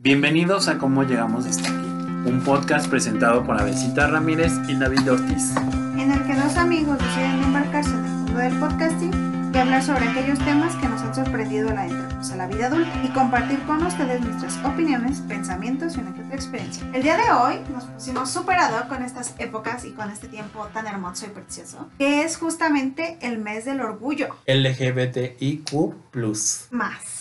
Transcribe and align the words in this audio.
Bienvenidos 0.00 0.68
a 0.68 0.78
Cómo 0.78 1.02
Llegamos 1.02 1.44
Hasta 1.44 1.68
Aquí, 1.70 2.30
un 2.30 2.40
podcast 2.44 2.88
presentado 2.88 3.44
por 3.44 3.60
Avesita 3.60 4.06
Ramírez 4.06 4.52
y 4.68 4.76
David 4.78 5.10
Ortiz. 5.10 5.56
en 5.98 6.12
el 6.12 6.24
que 6.24 6.36
dos 6.36 6.56
amigos 6.56 6.96
deciden 6.98 7.42
embarcarse 7.42 7.90
en 7.90 8.04
el 8.04 8.10
mundo 8.12 8.38
del 8.38 8.58
podcasting 8.60 9.50
y 9.52 9.58
hablar 9.58 9.82
sobre 9.82 10.08
aquellos 10.08 10.38
temas 10.38 10.76
que 10.76 10.88
nos 10.88 11.02
han 11.02 11.14
sorprendido 11.16 11.70
al 11.70 11.78
adentrarnos 11.78 12.30
a 12.30 12.36
la 12.36 12.46
vida 12.46 12.66
adulta 12.68 12.92
y 13.04 13.08
compartir 13.08 13.58
con 13.62 13.84
ustedes 13.84 14.20
nuestras 14.20 14.64
opiniones, 14.64 15.18
pensamientos 15.22 15.96
y 15.96 16.00
una 16.00 16.14
que 16.14 16.20
otra 16.22 16.36
experiencia. 16.36 16.86
El 16.94 17.02
día 17.02 17.16
de 17.16 17.32
hoy 17.32 17.60
nos 17.72 17.84
pusimos 17.86 18.30
superado 18.30 18.88
con 18.88 19.02
estas 19.02 19.34
épocas 19.40 19.84
y 19.84 19.90
con 19.90 20.10
este 20.10 20.28
tiempo 20.28 20.64
tan 20.72 20.86
hermoso 20.86 21.26
y 21.26 21.30
precioso, 21.30 21.88
que 21.98 22.22
es 22.22 22.36
justamente 22.36 23.18
el 23.20 23.38
mes 23.38 23.64
del 23.64 23.80
orgullo 23.80 24.28
LGBTIQ. 24.46 25.72
más. 26.70 27.17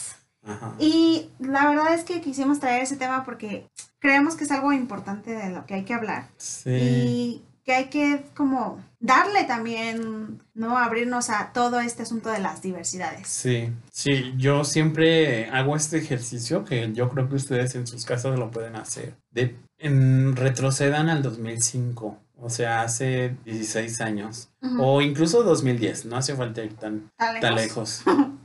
Ajá. 0.48 0.74
Y 0.80 1.30
la 1.40 1.68
verdad 1.70 1.94
es 1.94 2.04
que 2.04 2.22
quisimos 2.22 2.60
traer 2.60 2.84
ese 2.84 2.96
tema 2.98 3.24
porque 3.26 3.68
creemos 4.00 4.36
que 4.36 4.46
es 4.46 4.52
algo 4.52 4.72
importante 4.74 5.32
de 5.36 5.50
lo 5.52 5.66
que 5.66 5.74
hay 5.76 5.84
que 5.86 5.94
hablar. 5.94 6.28
Sí. 6.38 6.72
y 6.72 7.44
que 7.66 7.74
hay 7.74 7.86
que 7.90 8.24
como 8.34 8.80
darle 9.02 9.44
también, 9.44 10.42
¿no? 10.54 10.78
Abrirnos 10.78 11.30
a 11.30 11.52
todo 11.52 11.82
este 11.82 12.04
asunto 12.04 12.30
de 12.30 12.40
las 12.40 12.62
diversidades. 12.62 13.28
Sí, 13.28 13.70
sí, 13.92 14.34
yo 14.38 14.64
siempre 14.64 15.50
hago 15.50 15.76
este 15.76 15.98
ejercicio 15.98 16.64
que 16.64 16.94
yo 16.94 17.10
creo 17.10 17.28
que 17.28 17.36
ustedes 17.36 17.76
en 17.76 17.86
sus 17.86 18.06
casas 18.06 18.40
lo 18.40 18.52
pueden 18.52 18.78
hacer. 18.78 19.16
De, 19.32 19.58
en- 19.80 20.38
retrocedan 20.38 21.10
al 21.10 21.22
2005, 21.24 22.18
o 22.40 22.50
sea, 22.50 22.84
hace 22.84 23.36
16 23.44 24.00
años, 24.00 24.48
Ujú. 24.62 24.82
o 24.82 25.02
incluso 25.02 25.44
2010, 25.44 26.06
no 26.06 26.16
hace 26.16 26.36
falta 26.36 26.64
ir 26.64 26.74
tan, 26.76 27.12
Tan 27.18 27.42
tan 27.42 27.56
lejos. 27.56 28.02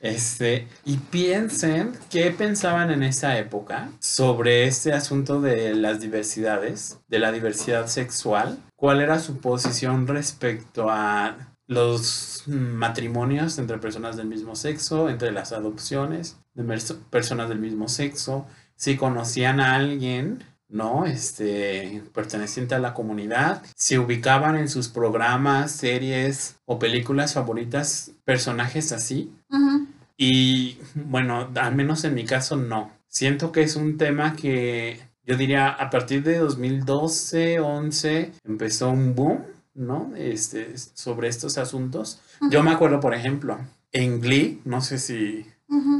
Este, 0.00 0.68
y 0.84 0.96
piensen 0.96 1.92
qué 2.10 2.30
pensaban 2.30 2.90
en 2.90 3.02
esa 3.02 3.38
época 3.38 3.90
sobre 3.98 4.64
este 4.66 4.92
asunto 4.92 5.40
de 5.40 5.74
las 5.74 6.00
diversidades, 6.00 6.98
de 7.08 7.18
la 7.18 7.32
diversidad 7.32 7.88
sexual, 7.88 8.58
cuál 8.76 9.00
era 9.00 9.18
su 9.18 9.38
posición 9.38 10.06
respecto 10.06 10.88
a 10.88 11.36
los 11.66 12.44
matrimonios 12.46 13.58
entre 13.58 13.78
personas 13.78 14.16
del 14.16 14.26
mismo 14.26 14.56
sexo, 14.56 15.10
entre 15.10 15.32
las 15.32 15.52
adopciones 15.52 16.38
de 16.54 16.64
personas 17.10 17.48
del 17.48 17.58
mismo 17.58 17.88
sexo, 17.88 18.46
si 18.74 18.96
conocían 18.96 19.60
a 19.60 19.74
alguien, 19.74 20.44
¿no? 20.68 21.04
Este, 21.04 22.02
perteneciente 22.14 22.74
a 22.74 22.78
la 22.78 22.94
comunidad, 22.94 23.62
si 23.76 23.98
ubicaban 23.98 24.56
en 24.56 24.68
sus 24.68 24.88
programas, 24.88 25.72
series 25.72 26.56
o 26.64 26.78
películas 26.78 27.34
favoritas 27.34 28.12
personajes 28.24 28.92
así. 28.92 29.32
Ujú. 29.50 29.87
Y 30.18 30.78
bueno, 30.94 31.48
al 31.54 31.74
menos 31.74 32.04
en 32.04 32.14
mi 32.14 32.24
caso 32.24 32.56
no. 32.56 32.90
Siento 33.06 33.52
que 33.52 33.62
es 33.62 33.76
un 33.76 33.96
tema 33.96 34.34
que 34.34 35.00
yo 35.24 35.36
diría 35.36 35.68
a 35.68 35.88
partir 35.90 36.22
de 36.24 36.38
2012, 36.38 37.60
11 37.60 38.32
empezó 38.44 38.90
un 38.90 39.14
boom, 39.14 39.44
¿no? 39.74 40.12
Este, 40.16 40.76
sobre 40.76 41.28
estos 41.28 41.56
asuntos. 41.56 42.20
Yo 42.50 42.62
me 42.62 42.72
acuerdo, 42.72 42.98
por 42.98 43.14
ejemplo, 43.14 43.58
en 43.92 44.20
Glee, 44.20 44.60
no 44.64 44.80
sé 44.80 44.98
si 44.98 45.46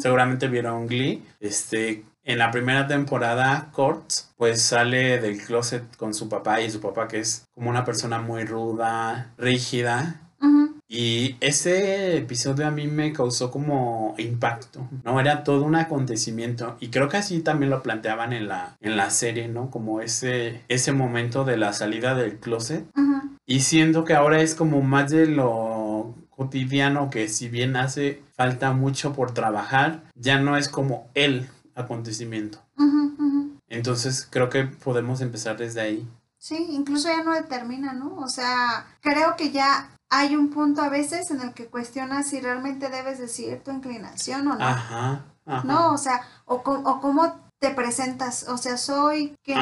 seguramente 0.00 0.48
vieron 0.48 0.86
Glee, 0.86 1.22
este, 1.40 2.04
en 2.24 2.38
la 2.38 2.50
primera 2.50 2.86
temporada, 2.86 3.70
Kurt, 3.72 4.10
pues 4.36 4.62
sale 4.62 5.18
del 5.18 5.42
closet 5.42 5.96
con 5.96 6.12
su 6.12 6.28
papá 6.28 6.60
y 6.60 6.70
su 6.70 6.80
papá 6.80 7.06
que 7.06 7.20
es 7.20 7.46
como 7.54 7.70
una 7.70 7.84
persona 7.84 8.20
muy 8.20 8.44
ruda, 8.44 9.32
rígida. 9.38 10.27
Y 10.88 11.36
ese 11.40 12.16
episodio 12.16 12.66
a 12.66 12.70
mí 12.70 12.86
me 12.86 13.12
causó 13.12 13.50
como 13.50 14.14
impacto, 14.16 14.88
¿no? 15.04 15.20
Era 15.20 15.44
todo 15.44 15.64
un 15.64 15.74
acontecimiento 15.74 16.76
y 16.80 16.88
creo 16.88 17.10
que 17.10 17.18
así 17.18 17.40
también 17.40 17.70
lo 17.70 17.82
planteaban 17.82 18.32
en 18.32 18.48
la, 18.48 18.76
en 18.80 18.96
la 18.96 19.10
serie, 19.10 19.48
¿no? 19.48 19.70
Como 19.70 20.00
ese, 20.00 20.62
ese 20.68 20.92
momento 20.92 21.44
de 21.44 21.58
la 21.58 21.74
salida 21.74 22.14
del 22.14 22.38
closet 22.38 22.86
y 23.44 23.60
siento 23.60 24.04
que 24.04 24.14
ahora 24.14 24.40
es 24.40 24.54
como 24.54 24.82
más 24.82 25.10
de 25.10 25.26
lo 25.26 26.14
cotidiano 26.30 27.10
que 27.10 27.28
si 27.28 27.48
bien 27.48 27.76
hace 27.76 28.22
falta 28.36 28.72
mucho 28.72 29.12
por 29.12 29.32
trabajar, 29.32 30.04
ya 30.14 30.38
no 30.38 30.56
es 30.56 30.68
como 30.68 31.10
el 31.14 31.48
acontecimiento. 31.74 32.62
Entonces 33.68 34.26
creo 34.30 34.48
que 34.48 34.64
podemos 34.64 35.20
empezar 35.20 35.56
desde 35.56 35.80
ahí. 35.80 36.08
Sí, 36.38 36.68
incluso 36.70 37.08
ya 37.08 37.22
no 37.22 37.34
determina, 37.34 37.92
¿no? 37.92 38.16
O 38.16 38.28
sea, 38.28 38.86
creo 39.00 39.34
que 39.36 39.50
ya 39.50 39.90
hay 40.10 40.36
un 40.36 40.50
punto 40.50 40.82
a 40.82 40.88
veces 40.88 41.30
en 41.30 41.40
el 41.40 41.54
que 41.54 41.66
cuestionas 41.66 42.28
si 42.28 42.40
realmente 42.40 42.88
debes 42.88 43.18
decir 43.18 43.62
tu 43.62 43.70
inclinación 43.70 44.48
o 44.48 44.56
no. 44.56 44.64
Ajá, 44.64 45.24
ajá. 45.46 45.66
¿No? 45.66 45.92
O 45.92 45.98
sea, 45.98 46.22
o, 46.46 46.56
o 46.56 47.00
cómo 47.00 47.48
te 47.58 47.70
presentas. 47.70 48.48
O 48.48 48.56
sea, 48.56 48.76
soy 48.76 49.36
que. 49.42 49.54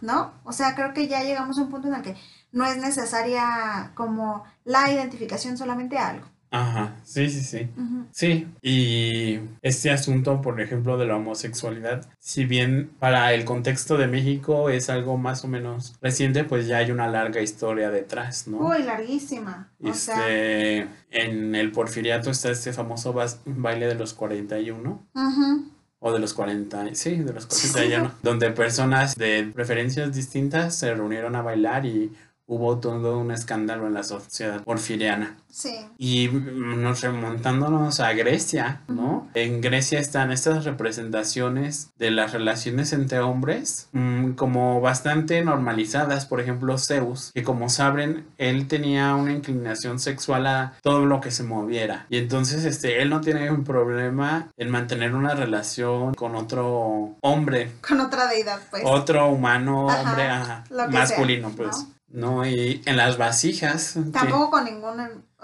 ¿no? 0.00 0.32
O 0.44 0.52
sea, 0.52 0.74
creo 0.74 0.92
que 0.94 1.08
ya 1.08 1.22
llegamos 1.22 1.58
a 1.58 1.62
un 1.62 1.70
punto 1.70 1.88
en 1.88 1.94
el 1.94 2.02
que 2.02 2.16
no 2.52 2.64
es 2.64 2.76
necesaria 2.76 3.92
como 3.94 4.44
la 4.64 4.90
identificación 4.90 5.56
solamente 5.56 5.98
a 5.98 6.08
algo. 6.08 6.26
Ajá, 6.52 6.96
sí, 7.04 7.28
sí, 7.30 7.42
sí. 7.42 7.68
Sí, 8.10 8.48
y 8.60 9.38
este 9.62 9.90
asunto, 9.92 10.42
por 10.42 10.60
ejemplo, 10.60 10.98
de 10.98 11.06
la 11.06 11.16
homosexualidad, 11.16 12.08
si 12.18 12.44
bien 12.44 12.90
para 12.98 13.32
el 13.34 13.44
contexto 13.44 13.96
de 13.96 14.08
México 14.08 14.68
es 14.68 14.90
algo 14.90 15.16
más 15.16 15.44
o 15.44 15.48
menos 15.48 15.94
reciente, 16.02 16.42
pues 16.42 16.66
ya 16.66 16.78
hay 16.78 16.90
una 16.90 17.06
larga 17.06 17.40
historia 17.40 17.90
detrás, 17.90 18.48
¿no? 18.48 18.58
Uy, 18.58 18.82
larguísima. 18.82 19.70
O 19.80 19.94
sea, 19.94 20.16
Este, 20.28 20.88
en 21.12 21.54
el 21.54 21.70
porfiriato 21.70 22.30
está 22.30 22.50
este 22.50 22.72
famoso 22.72 23.14
baile 23.46 23.86
de 23.86 23.94
los 23.94 24.12
41. 24.12 25.06
ujú, 25.14 25.70
O 26.00 26.12
de 26.12 26.18
los 26.18 26.34
40, 26.34 26.94
sí, 26.94 27.14
de 27.16 27.32
los 27.32 27.46
41, 27.46 28.12
donde 28.24 28.50
personas 28.50 29.14
de 29.14 29.50
preferencias 29.54 30.12
distintas 30.14 30.74
se 30.74 30.92
reunieron 30.94 31.36
a 31.36 31.42
bailar 31.42 31.86
y 31.86 32.10
hubo 32.50 32.78
todo 32.80 33.16
un 33.16 33.30
escándalo 33.30 33.86
en 33.86 33.94
la 33.94 34.02
sociedad 34.02 34.64
porfiriana. 34.64 35.36
sí. 35.48 35.86
Y 35.98 36.28
nos 36.28 37.00
remontándonos 37.02 38.00
a 38.00 38.12
Grecia, 38.12 38.80
¿no? 38.88 39.28
En 39.34 39.60
Grecia 39.60 40.00
están 40.00 40.32
estas 40.32 40.64
representaciones 40.64 41.90
de 41.98 42.10
las 42.10 42.32
relaciones 42.32 42.92
entre 42.92 43.20
hombres 43.20 43.88
mm, 43.92 44.32
como 44.32 44.80
bastante 44.80 45.42
normalizadas. 45.44 46.26
Por 46.26 46.40
ejemplo, 46.40 46.76
Zeus, 46.78 47.30
que 47.34 47.44
como 47.44 47.68
saben, 47.68 48.26
él 48.38 48.66
tenía 48.66 49.14
una 49.14 49.32
inclinación 49.32 50.00
sexual 50.00 50.46
a 50.48 50.72
todo 50.82 51.06
lo 51.06 51.20
que 51.20 51.30
se 51.30 51.44
moviera. 51.44 52.06
Y 52.08 52.18
entonces, 52.18 52.64
este, 52.64 53.00
él 53.00 53.10
no 53.10 53.20
tiene 53.20 53.50
un 53.52 53.62
problema 53.62 54.48
en 54.56 54.70
mantener 54.70 55.14
una 55.14 55.34
relación 55.36 56.14
con 56.14 56.34
otro 56.34 57.16
hombre, 57.20 57.70
Con 57.86 58.00
otra 58.00 58.26
deidad, 58.26 58.58
pues. 58.70 58.82
otro 58.84 59.28
humano, 59.28 59.88
Ajá, 59.88 60.00
hombre, 60.02 60.28
ajá, 60.28 60.64
masculino, 60.90 61.48
sea, 61.48 61.56
pues. 61.56 61.76
¿no? 61.78 61.99
¿No? 62.10 62.46
y 62.46 62.82
en 62.86 62.96
las 62.96 63.18
vasijas. 63.18 63.96
Tampoco 64.12 64.50
con 64.50 64.64
ningún 64.64 65.00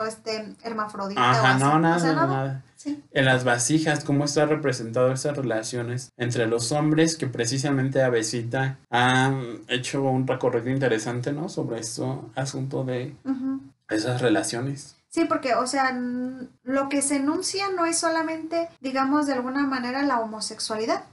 este, 0.06 0.54
hermafrodita 0.62 1.21
o 1.21 1.25
Ajá, 1.25 1.54
así. 1.54 1.65
no, 1.65 1.78
nada, 1.78 1.97
o 1.97 2.00
sea, 2.00 2.12
nada. 2.12 2.27
nada. 2.27 2.62
Sí. 2.77 3.03
En 3.12 3.25
las 3.25 3.44
vasijas, 3.44 4.04
cómo 4.04 4.27
está 4.27 4.47
representado 4.47 5.10
esas 5.10 5.37
relaciones 5.37 6.12
entre 6.16 6.47
los 6.47 6.72
hombres, 6.72 7.16
que 7.16 7.27
precisamente 7.27 8.03
Avesita 8.03 8.78
ha 8.91 9.34
hecho 9.69 10.03
un 10.03 10.27
recorrido 10.27 10.71
interesante, 10.71 11.32
¿no? 11.32 11.49
Sobre 11.49 11.81
esto, 11.81 12.31
asunto 12.34 12.84
de 12.84 13.15
esas 13.88 14.21
relaciones. 14.21 14.97
Sí, 15.16 15.25
porque, 15.25 15.54
o 15.54 15.66
sea, 15.66 15.99
lo 16.62 16.91
que 16.91 17.00
se 17.00 17.16
enuncia 17.16 17.71
no 17.75 17.87
es 17.87 17.99
solamente, 17.99 18.69
digamos, 18.82 19.27
de 19.27 19.32
alguna 19.32 19.66
manera 19.66 20.03
la 20.03 20.21
homosexualidad, 20.21 21.04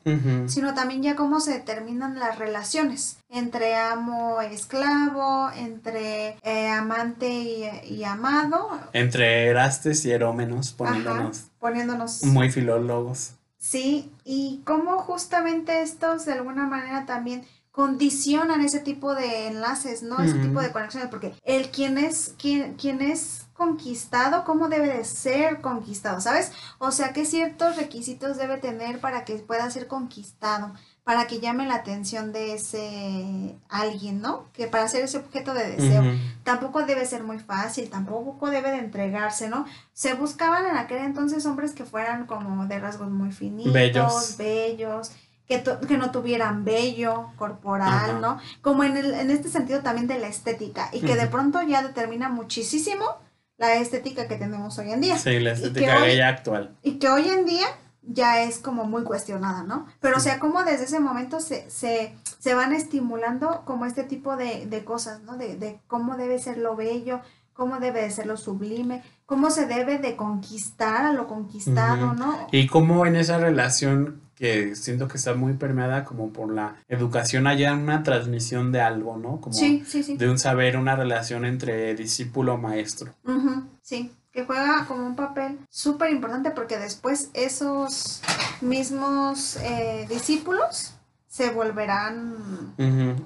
sino 0.48 0.74
también 0.74 1.02
ya 1.04 1.16
cómo 1.16 1.40
se 1.40 1.54
determinan 1.54 2.20
las 2.20 2.38
relaciones 2.38 3.20
entre 3.30 3.78
amo 3.78 4.42
e 4.42 4.54
esclavo, 4.54 5.50
entre 5.56 6.36
eh, 6.44 6.68
amante 6.68 7.30
y, 7.30 7.94
y 7.94 8.04
amado, 8.04 8.78
Entre 8.92 9.46
Erastes 9.46 10.04
y 10.04 10.12
Herómenos, 10.12 10.74
poniéndonos 10.74 11.38
Ajá, 11.38 11.48
poniéndonos. 11.60 12.24
muy 12.24 12.52
filólogos. 12.52 13.36
Sí, 13.58 14.12
y 14.26 14.64
cómo 14.66 14.98
justamente 15.00 15.82
estos 15.82 16.26
de 16.26 16.34
alguna 16.34 16.68
manera 16.68 17.06
también 17.06 17.46
condicionan 17.72 18.60
ese 18.60 18.80
tipo 18.80 19.16
de 19.16 19.48
enlaces, 19.48 20.04
¿no? 20.04 20.20
Ese 20.20 20.38
tipo 20.40 20.62
de 20.62 20.72
conexiones, 20.74 21.10
porque 21.10 21.34
el 21.44 21.70
quien 21.72 21.98
es, 21.98 22.36
quien, 22.38 22.74
quien 22.76 23.02
es 23.02 23.43
conquistado, 23.64 24.44
¿cómo 24.44 24.68
debe 24.68 24.88
de 24.88 25.06
ser 25.06 25.62
conquistado? 25.62 26.20
¿Sabes? 26.20 26.52
O 26.80 26.92
sea, 26.92 27.14
¿qué 27.14 27.26
ciertos 27.26 27.78
requisitos 27.78 28.38
debe 28.38 28.58
tener 28.58 29.00
para 29.00 29.24
que 29.24 29.36
pueda 29.36 29.70
ser 29.70 29.88
conquistado? 29.88 30.74
Para 31.04 31.28
que 31.28 31.40
llame 31.40 31.66
la 31.66 31.76
atención 31.76 32.32
de 32.32 32.54
ese 32.54 33.58
alguien, 33.70 34.22
¿no? 34.22 34.46
Que 34.54 34.68
para 34.68 34.88
ser 34.88 35.04
ese 35.04 35.18
objeto 35.18 35.54
de 35.54 35.72
deseo. 35.72 36.04
Tampoco 36.44 36.84
debe 36.84 37.06
ser 37.06 37.24
muy 37.24 37.40
fácil, 37.40 37.90
tampoco 37.90 38.50
debe 38.50 38.72
de 38.72 38.80
entregarse, 38.80 39.50
¿no? 39.50 39.66
Se 39.94 40.14
buscaban 40.14 40.66
en 40.66 40.78
aquel 40.78 41.00
entonces 41.00 41.46
hombres 41.46 41.72
que 41.74 41.84
fueran 41.84 42.26
como 42.26 42.66
de 42.68 42.80
rasgos 42.80 43.10
muy 43.10 43.32
finitos, 43.32 43.74
Bellos. 43.74 44.38
bellos, 44.38 45.12
que, 45.48 45.98
no 45.98 46.12
tuvieran 46.12 46.64
vello 46.64 47.32
corporal, 47.38 48.12
Ajá. 48.12 48.20
¿no? 48.20 48.40
Como 48.62 48.84
en, 48.84 48.96
el, 48.96 49.14
en 49.14 49.30
este 49.30 49.50
sentido 49.50 49.82
también 49.82 50.08
de 50.08 50.20
la 50.20 50.28
estética 50.28 50.90
y 50.94 51.02
que 51.02 51.16
de 51.16 51.28
pronto 51.28 51.62
ya 51.62 51.84
determina 51.84 52.30
muchísimo 52.30 53.23
la 53.58 53.76
estética 53.76 54.28
que 54.28 54.36
tenemos 54.36 54.78
hoy 54.80 54.92
en 54.92 55.02
día. 55.02 55.18
Sí, 55.18 55.40
la 55.40 55.52
estética 55.52 55.98
hoy- 55.98 56.08
gay 56.10 56.20
actual. 56.22 56.76
Y 56.82 56.94
que 57.00 57.10
hoy 57.10 57.30
en 57.30 57.46
día 57.46 57.68
ya 58.02 58.44
es 58.44 58.58
como 58.58 58.84
muy 58.86 59.04
cuestionada, 59.04 59.64
¿no? 59.64 59.86
Pero 60.02 60.18
o 60.18 60.20
sea, 60.20 60.40
como 60.40 60.64
desde 60.64 60.86
ese 60.86 61.00
momento 61.00 61.40
se, 61.40 61.70
se, 61.70 62.16
se 62.40 62.54
van 62.54 62.74
estimulando 62.74 63.62
como 63.66 63.86
este 63.86 64.04
tipo 64.04 64.36
de, 64.36 64.66
de 64.66 64.84
cosas, 64.84 65.22
¿no? 65.22 65.38
De, 65.38 65.56
de 65.56 65.80
cómo 65.88 66.18
debe 66.18 66.40
ser 66.40 66.58
lo 66.58 66.76
bello, 66.76 67.22
cómo 67.54 67.80
debe 67.80 68.02
de 68.02 68.10
ser 68.12 68.26
lo 68.26 68.36
sublime, 68.36 69.04
cómo 69.26 69.52
se 69.52 69.68
debe 69.68 70.00
de 70.00 70.16
conquistar 70.16 71.06
a 71.06 71.14
lo 71.14 71.28
conquistado. 71.28 72.14
¿no? 72.16 72.48
Y 72.52 72.68
cómo 72.68 73.06
en 73.06 73.16
esa 73.16 73.38
relación 73.38 74.23
que 74.36 74.76
siento 74.76 75.08
que 75.08 75.18
está 75.18 75.34
muy 75.36 75.54
permeada 75.54 76.04
como 76.06 76.32
por 76.34 76.54
la 76.54 76.76
educación 76.88 77.48
haya 77.48 77.74
una 77.74 78.04
transmisión 78.04 78.72
de 78.72 78.82
algo, 78.82 79.18
¿no? 79.18 79.40
Como 79.42 79.54
Sí, 79.54 79.84
sí, 79.88 80.04
sí. 80.04 80.18
de 80.18 80.30
un 80.30 80.40
saber, 80.40 80.78
una 80.78 80.96
relación 80.96 81.46
entre 81.46 81.94
discípulo 81.96 82.58
maestro. 82.58 83.14
Ujú, 83.26 83.64
sí, 83.82 84.12
que 84.32 84.46
juega 84.46 84.86
como 84.88 85.06
un 85.06 85.16
papel 85.16 85.60
súper 85.70 86.12
importante 86.12 86.52
porque 86.52 86.78
después 86.78 87.30
esos 87.34 88.22
mismos 88.62 89.58
eh, 89.62 90.06
discípulos 90.10 90.94
se 91.28 91.50
volverán. 91.52 92.74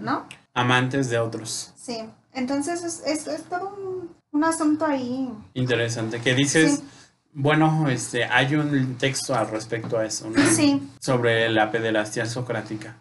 ¿no? 0.01 0.25
Amantes 0.53 1.09
de 1.09 1.19
otros. 1.19 1.73
Sí, 1.75 1.99
entonces 2.33 2.83
es, 2.83 3.03
es, 3.05 3.27
es 3.27 3.43
todo 3.43 3.69
un, 3.77 4.09
un 4.31 4.43
asunto 4.43 4.85
ahí. 4.85 5.29
Interesante. 5.53 6.19
Que 6.21 6.33
dices, 6.35 6.75
Sí. 6.79 6.83
Bueno, 7.33 7.87
este, 7.89 8.25
hay 8.25 8.55
un 8.55 8.95
texto 8.97 9.35
al 9.35 9.49
respecto 9.49 9.97
a 9.97 10.05
eso, 10.05 10.29
¿no? 10.29 10.41
Sí, 10.45 10.81
Sobre 10.99 11.49
la 11.49 11.71
pederastia 11.71 12.25
socrática. 12.25 12.97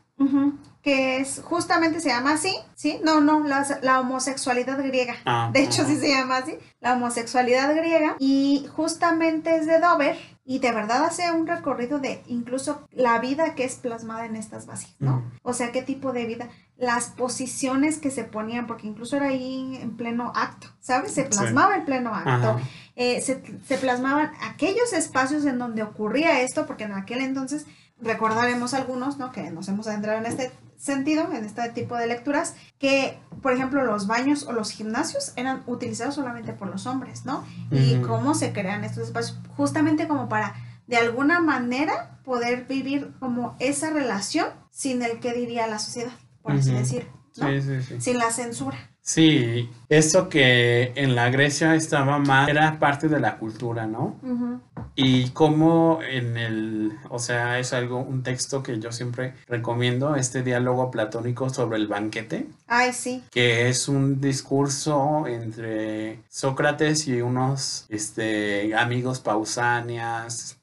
que 0.82 1.19
es 1.19 1.40
justamente 1.44 2.00
se 2.00 2.11
llama 2.11 2.34
así, 2.34 2.55
¿sí? 2.75 3.00
No, 3.02 3.20
no, 3.20 3.40
la, 3.40 3.67
la 3.82 4.00
homosexualidad 4.00 4.78
griega. 4.82 5.17
Ah, 5.25 5.50
De 5.52 5.62
hecho, 5.62 5.84
sí 5.84 5.96
se 5.96 6.08
llama 6.11 6.37
así, 6.38 6.56
la 6.81 6.93
homosexualidad 6.94 7.75
griega. 7.75 8.17
Y 8.20 8.67
justamente 8.76 9.56
es 9.56 9.67
de 9.67 9.81
Dover. 9.81 10.17
Y 10.48 10.60
de 10.60 10.70
verdad 10.70 11.04
hace 11.04 11.31
un 11.32 11.46
recorrido 11.46 11.98
de 11.98 12.22
incluso 12.28 12.87
la 12.93 13.19
vida 13.19 13.56
que 13.56 13.64
es 13.64 13.75
plasmada 13.75 14.26
en 14.26 14.37
estas 14.37 14.64
vasijas, 14.66 14.94
¿no? 15.00 15.25
O 15.43 15.52
sea, 15.52 15.72
qué 15.72 15.82
tipo 15.82 16.12
de 16.12 16.25
vida, 16.25 16.48
las 16.78 17.06
posiciones 17.10 17.98
que 17.98 18.12
se 18.12 18.22
ponían, 18.22 18.69
porque 18.69 18.87
incluso 18.87 19.16
era 19.16 19.26
ahí 19.28 19.76
en 19.82 19.96
pleno 19.96 20.32
acto, 20.37 20.69
¿sabes? 20.78 21.12
Se 21.12 21.25
Sí. 21.25 21.31
plasmaba 21.31 21.76
en 21.76 21.84
pleno 21.84 22.14
acto. 22.14 22.60
Eh, 22.94 23.20
se, 23.22 23.43
se 23.66 23.76
plasmaban 23.78 24.31
aquellos 24.48 24.93
espacios 24.93 25.44
en 25.46 25.58
donde 25.58 25.82
ocurría 25.82 26.40
esto, 26.40 26.64
porque 26.66 26.84
en 26.84 26.93
aquel 26.93 27.22
entonces 27.22 27.66
recordaremos 28.00 28.72
algunos, 28.72 29.19
¿no? 29.19 29.32
Que 29.32 29.50
nos 29.50 29.69
hemos 29.69 29.88
adentrado 29.88 30.19
en 30.19 30.26
este 30.26 30.52
sentido, 30.78 31.32
en 31.32 31.44
este 31.44 31.69
tipo 31.70 31.96
de 31.96 32.06
lecturas, 32.06 32.55
que, 32.78 33.19
por 33.43 33.52
ejemplo, 33.52 33.84
los 33.84 34.06
baños 34.06 34.44
o 34.44 34.52
los 34.52 34.70
gimnasios 34.70 35.32
eran 35.37 35.62
utilizados 35.67 36.14
solamente 36.14 36.52
por 36.52 36.69
los 36.69 36.87
hombres, 36.87 37.25
¿no? 37.25 37.44
Y 37.70 37.96
cómo 38.02 38.34
se 38.34 38.52
crean 38.52 38.84
estos 38.84 39.05
espacios, 39.05 39.38
justamente 39.56 40.08
como 40.08 40.28
para, 40.28 40.55
de 40.87 40.96
alguna 40.96 41.40
manera, 41.40 42.20
poder 42.25 42.67
vivir 42.67 43.12
como 43.19 43.56
esa 43.58 43.90
relación 43.90 44.49
sin 44.70 45.02
el 45.02 45.20
que 45.20 45.32
diría 45.32 45.67
la 45.67 45.78
sociedad, 45.78 46.12
por 46.43 46.52
así 46.52 46.73
decir, 46.73 47.08
¿no? 47.37 47.49
Sí, 47.49 47.62
sí, 47.62 47.82
sí. 47.82 48.00
Sin 48.00 48.19
la 48.19 48.31
censura. 48.31 48.79
Sí, 49.06 49.70
eso 49.88 50.29
que 50.29 50.93
en 50.97 51.14
la 51.14 51.31
Grecia 51.31 51.76
estaba 51.76 52.19
más, 52.19 52.49
era 52.49 52.76
parte 52.81 53.06
de 53.06 53.20
la 53.20 53.38
cultura, 53.38 53.87
¿no? 53.87 54.19
Ujú. 54.20 54.61
Y 54.97 55.31
como 55.31 56.00
en 56.03 56.37
el, 56.37 56.93
o 57.08 57.20
sea, 57.20 57.61
es 57.61 57.73
algo, 57.73 58.00
un 58.00 58.25
texto 58.25 58.64
que 58.64 58.81
yo 58.81 58.91
siempre 58.91 59.35
recomiendo, 59.47 60.17
este 60.17 60.43
diálogo 60.43 60.91
platónico 60.91 61.49
sobre 61.50 61.76
el 61.76 61.87
banquete, 61.87 62.49
Ay, 62.67 62.93
sí. 62.93 63.23
que 63.31 63.69
es 63.69 63.87
un 63.87 64.20
discurso 64.20 65.29
entre 65.29 66.19
Sócrates 66.29 67.06
y 67.06 67.20
unos 67.20 67.87
este, 67.88 68.75
amigos 68.75 69.20
pausanias 69.20 70.58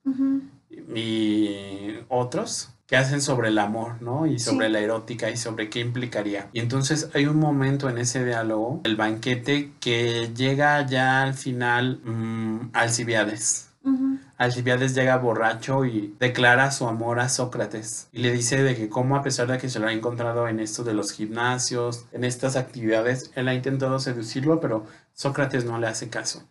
y 0.93 1.93
otros 2.09 2.72
que 2.87 2.97
hacen 2.97 3.21
sobre 3.21 3.47
el 3.49 3.57
amor, 3.59 4.01
¿no? 4.01 4.25
Y 4.27 4.39
sobre 4.39 4.67
Sí. 4.67 4.73
la 4.73 4.79
erótica 4.79 5.29
y 5.29 5.37
sobre 5.37 5.69
qué 5.69 5.79
implicaría. 5.79 6.49
Y 6.53 6.59
entonces 6.59 7.09
hay 7.13 7.25
un 7.25 7.37
momento 7.39 7.89
en 7.89 7.97
ese 7.97 8.23
diálogo, 8.25 8.81
el 8.83 8.95
banquete, 8.95 9.71
que 9.79 10.31
llega 10.35 10.85
ya 10.85 11.23
al 11.23 11.33
final 11.33 12.01
mm, 12.03 12.69
Alcibiades. 12.73 13.69
Alcibiades 14.37 14.95
llega 14.95 15.17
borracho 15.17 15.85
y 15.85 16.15
declara 16.19 16.71
su 16.71 16.87
amor 16.87 17.19
a 17.19 17.29
Sócrates 17.29 18.07
y 18.11 18.19
le 18.19 18.31
dice 18.31 18.63
de 18.63 18.75
que 18.75 18.89
como 18.89 19.15
a 19.15 19.23
pesar 19.23 19.47
de 19.47 19.57
que 19.57 19.69
se 19.69 19.79
lo 19.79 19.87
ha 19.87 19.93
encontrado 19.93 20.47
en 20.47 20.59
esto 20.59 20.83
de 20.83 20.93
los 20.93 21.11
gimnasios, 21.11 22.05
en 22.11 22.23
estas 22.23 22.55
actividades, 22.55 23.31
él 23.35 23.47
ha 23.47 23.53
intentado 23.53 23.99
seducirlo, 23.99 24.59
pero 24.59 24.85
Sócrates 25.15 25.63
no 25.65 25.77
le 25.77 25.87
hace 25.87 26.09
caso. 26.09 26.43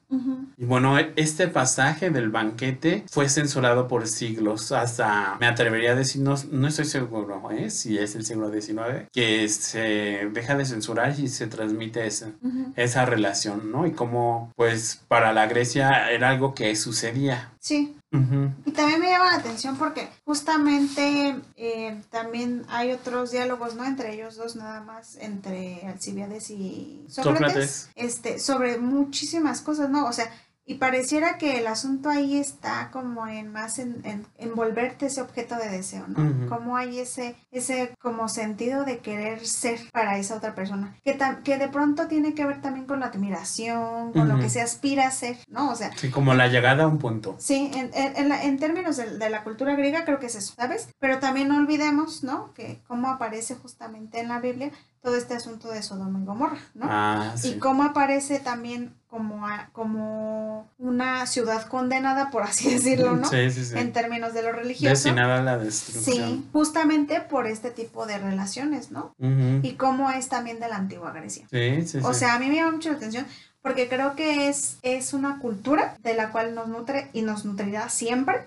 Y 0.57 0.65
bueno, 0.65 0.97
este 1.17 1.49
pasaje 1.49 2.11
del 2.11 2.31
banquete 2.31 3.05
fue 3.11 3.29
censurado 3.29 3.89
por 3.89 4.07
siglos, 4.07 4.71
hasta, 4.71 5.37
me 5.41 5.47
atrevería 5.47 5.93
a 5.93 5.95
decir, 5.97 6.23
no, 6.23 6.37
no 6.53 6.69
estoy 6.69 6.85
seguro 6.85 7.51
¿eh? 7.51 7.71
si 7.71 7.99
es 7.99 8.15
el 8.15 8.25
siglo 8.25 8.53
XIX, 8.53 9.09
que 9.13 9.49
se 9.49 10.29
deja 10.33 10.55
de 10.57 10.65
censurar 10.65 11.19
y 11.19 11.27
se 11.29 11.49
transmite 11.49 12.07
esa, 12.07 12.31
Ujú. 12.41 12.73
esa 12.77 13.05
relación, 13.05 13.73
¿no? 13.73 13.87
Y 13.87 13.93
como, 13.93 14.53
pues, 14.55 15.01
para 15.09 15.33
la 15.33 15.47
Grecia 15.47 16.11
era 16.13 16.29
algo 16.31 16.55
que 16.55 16.77
sucedía. 16.77 17.52
Sí, 17.63 17.97
y 18.11 18.73
también 18.73 18.99
me 18.99 19.09
llama 19.09 19.31
la 19.31 19.37
atención 19.37 19.77
porque 19.77 20.09
justamente 20.25 21.37
eh, 21.57 22.03
también 22.11 22.65
hay 22.69 22.91
otros 22.91 23.31
diálogos, 23.31 23.77
¿no? 23.77 23.85
Entre 23.85 24.15
ellos 24.15 24.35
dos 24.35 24.57
nada 24.57 24.81
más, 24.81 25.15
entre 25.15 25.87
Alcibiades 25.87 26.51
y 26.51 27.05
Sócrates, 27.09 27.39
Sócrates. 27.39 27.91
este, 27.95 28.41
sobre 28.41 28.79
muchísimas 28.79 29.61
cosas, 29.61 29.91
¿no? 29.91 30.07
O 30.07 30.13
sea, 30.13 30.29
y 30.65 30.75
pareciera 30.75 31.39
que 31.39 31.59
el 31.59 31.67
asunto 31.67 32.09
ahí 32.09 32.37
está 32.39 32.91
como 32.93 33.27
en 33.27 33.51
más 33.53 33.79
en, 33.81 34.01
en 34.05 34.27
envolverte 34.39 35.07
ese 35.07 35.21
objeto 35.21 35.57
de 35.57 35.69
deseo, 35.69 36.05
¿no? 36.09 36.49
Como 36.49 36.77
hay 36.77 37.01
ese, 37.01 37.35
ese 37.51 37.95
como 38.01 38.29
sentido 38.29 38.85
de 38.85 38.99
querer 39.01 39.45
ser 39.47 39.81
para 39.93 40.19
esa 40.19 40.37
otra 40.37 40.55
persona, 40.55 40.97
que, 41.05 41.19
que 41.43 41.59
de 41.59 41.69
pronto 41.69 42.07
tiene 42.07 42.35
que 42.35 42.45
ver 42.47 42.61
también 42.61 42.87
con 42.87 43.01
la 43.01 43.07
admiración, 43.07 44.13
con 44.13 44.29
lo 44.29 44.39
que 44.39 44.49
se 44.51 44.61
aspira 44.63 45.09
a 45.09 45.11
ser, 45.11 45.37
¿no? 45.49 45.71
O 45.71 45.75
sea, 45.75 45.91
Sí, 45.97 46.11
como 46.11 46.35
la 46.35 46.47
llegada 46.49 46.85
a 46.85 46.87
un 46.87 46.99
punto. 46.99 47.35
Sí, 47.39 47.71
en, 47.75 47.91
en, 47.95 48.17
en 48.17 48.29
la- 48.29 48.43
en 48.45 48.59
términos 48.59 48.97
de, 48.97 49.19
de 49.19 49.31
la 49.31 49.43
cultura 49.45 49.75
griega 49.75 50.05
creo 50.05 50.19
que 50.21 50.27
es 50.27 50.35
eso, 50.37 50.55
¿sabes? 50.57 50.89
Pero 51.01 51.19
también 51.19 51.49
no 51.49 51.57
olvidemos, 51.57 52.23
¿no? 52.23 52.53
Que 52.55 52.81
cómo 52.87 53.09
aparece 53.09 53.57
justamente 53.57 54.21
en 54.21 54.29
la 54.29 54.39
Biblia 54.41 54.71
todo 55.03 55.17
este 55.17 55.35
asunto 55.35 55.69
de 55.69 55.83
Sodoma 55.83 56.21
y 56.21 56.25
Gomorra, 56.25 56.61
¿no? 56.75 56.87
Ah, 56.89 57.33
Y 57.39 57.39
sí. 57.39 57.59
cómo 57.59 57.83
aparece 57.83 58.39
también 58.39 58.95
como, 59.13 59.47
a- 59.47 59.69
como 59.73 60.71
una 60.79 61.27
ciudad 61.27 61.67
condenada, 61.69 62.31
por 62.31 62.45
así 62.45 62.71
decirlo, 62.73 63.15
¿no? 63.15 63.29
Sí, 63.29 63.51
sí, 63.51 63.63
sí. 63.67 63.79
En 63.79 63.93
términos 63.93 64.33
de 64.33 64.43
lo 64.43 64.53
religioso. 64.53 64.89
Destinada 64.89 65.37
a 65.39 65.43
la 65.43 65.59
Sí, 65.59 65.65
destrucción. 65.67 66.45
justamente 66.51 67.21
por 67.21 67.47
este 67.47 67.71
tipo 67.71 68.07
de 68.07 68.17
relaciones, 68.17 68.91
¿no? 68.91 69.15
Y 69.63 69.75
cómo 69.75 70.11
es 70.11 70.29
también 70.31 70.61
de 70.61 70.69
la 70.69 70.77
antigua 70.77 71.13
Grecia. 71.13 71.47
Sí, 71.51 71.87
sí, 71.87 71.99
O 72.03 72.15
sí. 72.15 72.21
sea, 72.21 72.35
a 72.37 72.39
mí 72.39 72.49
me 72.49 72.55
llama 72.57 72.73
mucho 72.73 72.91
la 72.91 72.97
atención 72.97 73.27
porque 73.61 73.87
creo 73.87 74.17
que 74.17 74.49
es, 74.49 74.79
es 74.81 75.13
una 75.13 75.39
cultura 75.41 75.95
de 76.03 76.15
la 76.15 76.31
cual 76.31 76.55
nos 76.55 76.69
nutre 76.69 77.11
y 77.13 77.21
nos 77.21 77.45
nutrirá 77.45 77.91
siempre. 77.91 78.47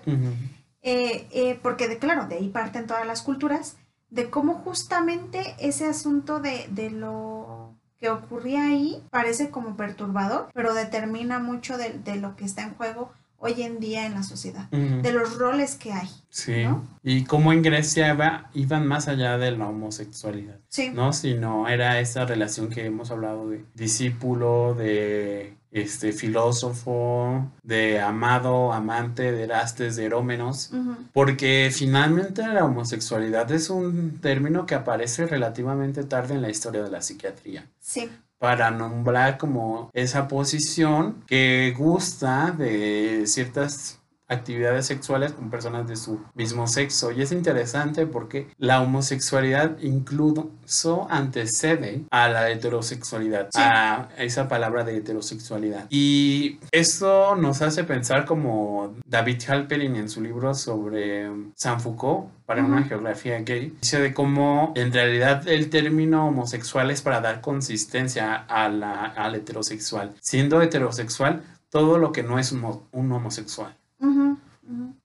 Eh, 0.82 1.28
eh, 1.30 1.58
porque, 1.62 1.86
de, 1.86 1.98
claro, 1.98 2.26
de 2.26 2.34
ahí 2.36 2.48
parten 2.48 2.86
todas 2.88 3.06
las 3.06 3.22
culturas, 3.22 3.76
de 4.10 4.30
cómo 4.30 4.54
justamente 4.54 5.54
ese 5.60 5.86
asunto 5.86 6.40
de, 6.40 6.66
de 6.70 6.90
lo 6.90 7.55
que 8.00 8.08
ocurría 8.10 8.66
ahí 8.66 9.02
parece 9.10 9.50
como 9.50 9.76
perturbador, 9.76 10.48
pero 10.54 10.74
determina 10.74 11.38
mucho 11.38 11.78
de, 11.78 11.90
de 12.04 12.16
lo 12.16 12.36
que 12.36 12.44
está 12.44 12.62
en 12.62 12.74
juego 12.74 13.10
hoy 13.38 13.62
en 13.62 13.80
día 13.80 14.06
en 14.06 14.14
la 14.14 14.22
sociedad, 14.22 14.68
de 14.70 15.12
los 15.12 15.38
roles 15.38 15.76
que 15.76 15.92
hay. 15.92 16.08
Sí. 16.30 16.64
¿no? 16.64 16.84
Y 17.02 17.24
cómo 17.24 17.52
en 17.52 17.62
Grecia 17.62 18.12
iba- 18.12 18.50
iban 18.54 18.86
más 18.86 19.08
allá 19.08 19.36
de 19.36 19.50
la 19.52 19.68
homosexualidad. 19.68 20.56
Sí. 20.68 20.90
¿no? 20.92 21.12
Sino 21.12 21.68
era 21.68 22.00
esa 22.00 22.24
relación 22.24 22.70
que 22.70 22.86
hemos 22.86 23.10
hablado 23.10 23.48
de 23.50 23.64
discípulo, 23.74 24.74
de 24.74 25.54
este 25.80 26.12
filósofo, 26.12 27.50
de 27.62 28.00
amado, 28.00 28.72
amante, 28.72 29.32
de 29.32 29.44
Erastes, 29.44 29.96
de 29.96 30.06
Erómenos. 30.06 30.70
Ujú. 30.72 30.96
Porque 31.12 31.70
finalmente 31.72 32.46
la 32.46 32.64
homosexualidad 32.64 33.50
es 33.52 33.70
un 33.70 34.18
término 34.20 34.66
que 34.66 34.74
aparece 34.74 35.26
relativamente 35.26 36.04
tarde 36.04 36.34
en 36.34 36.42
la 36.42 36.50
historia 36.50 36.82
de 36.82 36.90
la 36.90 37.02
psiquiatría. 37.02 37.66
Sí. 37.80 38.10
Para 38.38 38.70
nombrar 38.70 39.38
como 39.38 39.90
esa 39.94 40.28
posición 40.28 41.24
que 41.26 41.74
gusta 41.76 42.50
de 42.50 43.24
ciertas 43.26 43.98
actividades 44.28 44.86
sexuales 44.86 45.32
con 45.32 45.50
personas 45.50 45.86
de 45.88 45.96
su 45.96 46.20
mismo 46.34 46.66
sexo. 46.66 47.12
Y 47.12 47.22
es 47.22 47.32
interesante 47.32 48.06
porque 48.06 48.48
la 48.58 48.80
homosexualidad 48.82 49.78
incluso 49.80 51.06
antecede 51.10 52.02
a 52.10 52.28
la 52.28 52.50
heterosexualidad, 52.50 53.48
Sí. 53.52 53.60
a 53.62 54.08
esa 54.18 54.48
palabra 54.48 54.84
de 54.84 54.96
heterosexualidad. 54.96 55.86
Y 55.90 56.58
esto 56.72 57.36
nos 57.36 57.62
hace 57.62 57.84
pensar 57.84 58.24
como 58.24 58.94
David 59.06 59.42
Halperin 59.48 59.96
en 59.96 60.08
su 60.08 60.20
libro 60.22 60.54
sobre 60.54 61.30
San 61.54 61.80
Foucault, 61.80 62.28
para 62.46 62.64
una 62.64 62.80
Ujú. 62.80 62.88
geografía 62.88 63.40
gay, 63.40 63.76
dice 63.80 64.00
de 64.00 64.14
cómo 64.14 64.72
en 64.76 64.92
realidad 64.92 65.46
el 65.48 65.68
término 65.68 66.28
homosexual 66.28 66.90
es 66.90 67.02
para 67.02 67.20
dar 67.20 67.40
consistencia 67.40 68.34
a 68.34 68.68
la, 68.68 69.04
al 69.06 69.34
heterosexual. 69.34 70.14
Siendo 70.20 70.62
heterosexual, 70.62 71.42
todo 71.70 71.98
lo 71.98 72.12
que 72.12 72.22
no 72.22 72.38
es 72.38 72.52
un, 72.52 72.82
un 72.92 73.12
homosexual. 73.12 73.76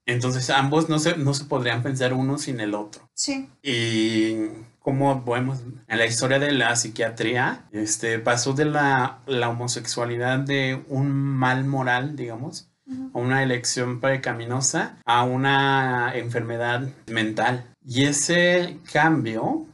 Entonces 0.06 0.50
ambos 0.50 0.90
no 0.90 1.00
se, 1.00 1.18
no 1.18 1.34
se 1.34 1.46
podrían 1.46 1.84
pensar 1.84 2.14
uno 2.14 2.38
sin 2.38 2.60
el 2.60 2.74
otro. 2.74 3.10
Sí. 3.14 3.50
Y 3.62 4.36
como 4.80 5.24
vemos 5.24 5.64
en 5.88 5.98
la 5.98 6.06
historia 6.06 6.40
de 6.40 6.52
la 6.52 6.76
psiquiatría, 6.76 7.66
este, 7.72 8.20
pasó 8.20 8.54
de 8.54 8.66
la, 8.66 9.20
la 9.28 9.50
homosexualidad 9.50 10.40
de 10.40 10.84
un 10.90 11.12
mal 11.12 11.66
moral, 11.66 12.16
digamos, 12.16 12.72
a 13.14 13.18
una 13.18 13.44
elección 13.44 14.02
pecaminosa, 14.02 14.98
a 15.06 15.24
una 15.24 16.14
enfermedad 16.16 16.90
mental. 17.08 17.72
Y 17.84 18.04
ese 18.04 18.80
cambio 18.92 19.66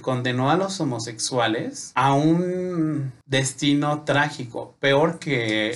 condenó 0.00 0.50
a 0.50 0.56
los 0.56 0.80
homosexuales 0.80 1.92
a 1.94 2.14
un 2.14 3.12
destino 3.26 4.02
trágico, 4.02 4.76
peor 4.80 5.18
que 5.18 5.74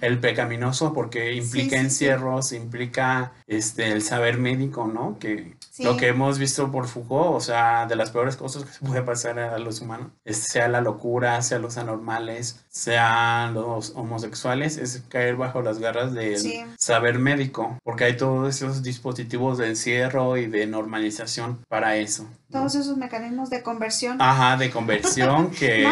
el 0.00 0.18
pecaminoso 0.18 0.92
porque 0.92 1.34
implica 1.34 1.78
encierros, 1.78 2.52
implica 2.52 3.32
este 3.46 3.92
el 3.92 4.02
saber 4.02 4.38
médico, 4.38 4.86
¿no? 4.86 5.18
Que 5.18 5.56
lo 5.78 5.96
que 5.96 6.08
hemos 6.08 6.38
visto 6.38 6.70
por 6.70 6.86
Foucault, 6.86 7.36
o 7.36 7.40
sea, 7.40 7.86
de 7.86 7.96
las 7.96 8.10
peores 8.10 8.36
cosas 8.36 8.64
que 8.64 8.72
se 8.72 8.84
puede 8.84 9.02
pasar 9.02 9.38
a 9.38 9.58
los 9.58 9.80
humanos, 9.80 10.08
sea 10.26 10.68
la 10.68 10.82
locura, 10.82 11.40
sea 11.40 11.58
los 11.58 11.78
anormales, 11.78 12.60
sean 12.68 13.54
los 13.54 13.92
homosexuales, 13.94 14.76
es 14.76 15.02
caer 15.08 15.36
bajo 15.36 15.62
las 15.62 15.78
garras 15.78 16.12
del 16.12 16.38
saber 16.78 17.18
médico, 17.18 17.78
porque 17.82 18.04
hay 18.04 18.16
todos 18.16 18.54
esos 18.54 18.82
dispositivos 18.82 19.58
de 19.58 19.68
encierro 19.68 20.36
y 20.36 20.46
de 20.46 20.66
normalización 20.66 21.60
para 21.68 21.96
eso. 21.96 22.28
Todos 22.52 22.74
esos 22.74 22.96
mecanismos 22.96 23.50
de 23.50 23.62
conversión. 23.62 24.20
Ajá, 24.20 24.56
de 24.56 24.70
conversión 24.70 25.50
que 25.58 25.88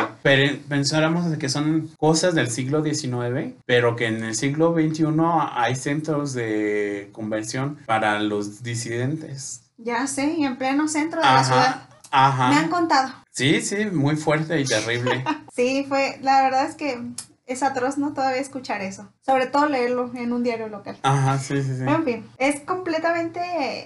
pensáramos 0.68 1.36
que 1.38 1.48
son 1.48 1.90
cosas 1.98 2.34
del 2.34 2.50
siglo 2.50 2.84
XIX, 2.84 3.54
pero 3.66 3.96
que 3.96 4.06
en 4.06 4.22
el 4.22 4.34
siglo 4.34 4.74
XXI 4.74 5.06
hay 5.52 5.74
centros 5.74 6.34
de 6.34 7.08
conversión 7.12 7.78
para 7.86 8.20
los 8.20 8.62
disidentes. 8.62 9.62
Ya 9.78 10.06
sé, 10.06 10.34
y 10.36 10.44
en 10.44 10.56
pleno 10.56 10.88
centro 10.88 11.20
de 11.20 11.26
la 11.26 11.44
ciudad. 11.44 11.82
Ajá. 12.10 12.50
Me 12.50 12.56
han 12.56 12.68
contado. 12.68 13.12
Sí, 13.30 13.62
sí, 13.62 13.86
muy 13.86 14.16
fuerte 14.16 14.60
y 14.60 14.64
terrible. 14.64 15.24
sí, 15.54 15.86
fue, 15.88 16.18
la 16.20 16.42
verdad 16.42 16.66
es 16.66 16.74
que 16.74 17.00
es 17.46 17.62
atroz, 17.62 17.98
¿no? 17.98 18.12
Todavía 18.12 18.40
escuchar 18.40 18.80
eso. 18.80 19.08
Sobre 19.22 19.46
todo 19.46 19.66
leerlo 19.68 20.10
en 20.14 20.32
un 20.32 20.42
diario 20.42 20.68
local. 20.68 20.98
Ajá, 21.02 21.38
sí, 21.38 21.62
sí, 21.62 21.76
sí. 21.78 21.84
En 21.84 22.04
fin, 22.04 22.30
es 22.38 22.60
completamente, 22.60 23.40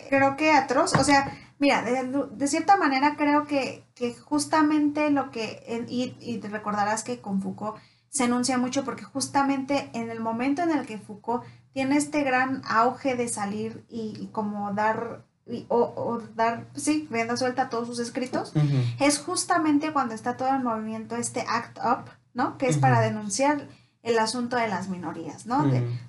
creo 0.08 0.36
que 0.36 0.52
atroz. 0.52 0.94
O 0.94 1.04
sea, 1.04 1.32
mira, 1.58 1.82
de, 1.82 2.48
cierta 2.48 2.76
manera 2.76 3.16
creo 3.16 3.46
que, 3.46 3.84
que 3.94 4.14
justamente 4.14 5.10
lo 5.10 5.30
que, 5.30 5.86
y, 5.88 6.16
y 6.20 6.38
te 6.38 6.48
recordarás 6.48 7.04
que 7.04 7.20
con 7.20 7.40
Foucault 7.40 7.78
se 8.08 8.24
enuncia 8.24 8.58
mucho 8.58 8.84
porque 8.84 9.04
justamente 9.04 9.90
en 9.94 10.10
el 10.10 10.20
momento 10.20 10.62
en 10.62 10.70
el 10.70 10.86
que 10.86 10.98
Foucault 10.98 11.44
tiene 11.72 11.96
este 11.96 12.22
gran 12.22 12.62
auge 12.66 13.16
de 13.16 13.28
salir 13.28 13.84
y 13.88 14.28
como 14.32 14.72
dar 14.72 15.24
o, 15.68 16.22
dar, 16.34 16.66
sí, 16.74 17.06
rienda 17.10 17.36
suelta 17.36 17.62
a 17.62 17.68
todos 17.68 17.86
sus 17.86 17.98
escritos, 17.98 18.52
es 18.98 19.18
justamente 19.18 19.92
cuando 19.92 20.14
está 20.14 20.36
todo 20.36 20.48
el 20.48 20.62
movimiento, 20.62 21.16
este 21.16 21.44
Act 21.46 21.78
Up, 21.78 22.10
¿no? 22.32 22.56
Que 22.56 22.66
es 22.66 22.78
para 22.78 23.00
denunciar 23.00 23.68
el 24.02 24.18
asunto 24.18 24.56
de 24.56 24.68
las 24.68 24.88
minorías, 24.88 25.46
¿no? 25.46 25.64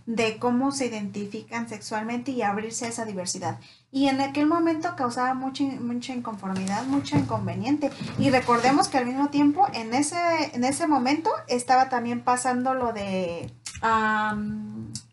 de, 0.06 0.38
cómo 0.38 0.72
se 0.72 0.88
identifican 0.88 1.70
sexualmente 1.70 2.32
y 2.32 2.42
abrirse 2.42 2.86
a 2.86 2.90
esa 2.90 3.06
diversidad. 3.06 3.60
Y 3.96 4.10
en 4.10 4.20
aquel 4.20 4.46
momento 4.46 4.94
causaba 4.98 5.34
mucha, 5.36 5.64
mucha 5.64 6.14
inconformidad, 6.14 6.84
mucho 6.84 7.16
inconveniente. 7.16 7.92
Y 8.20 8.30
recordemos 8.30 8.90
que 8.90 8.98
al 8.98 9.06
mismo 9.06 9.30
tiempo, 9.30 9.70
en 9.72 9.94
ese, 9.94 10.18
en 10.52 10.66
ese 10.66 10.86
momento, 10.86 11.30
estaba 11.48 11.88
también 11.88 12.22
pasando 12.22 12.74
lo 12.74 12.92
de 12.92 13.50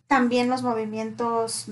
también 0.09 0.51
los 0.51 0.65
movimientos 0.65 1.67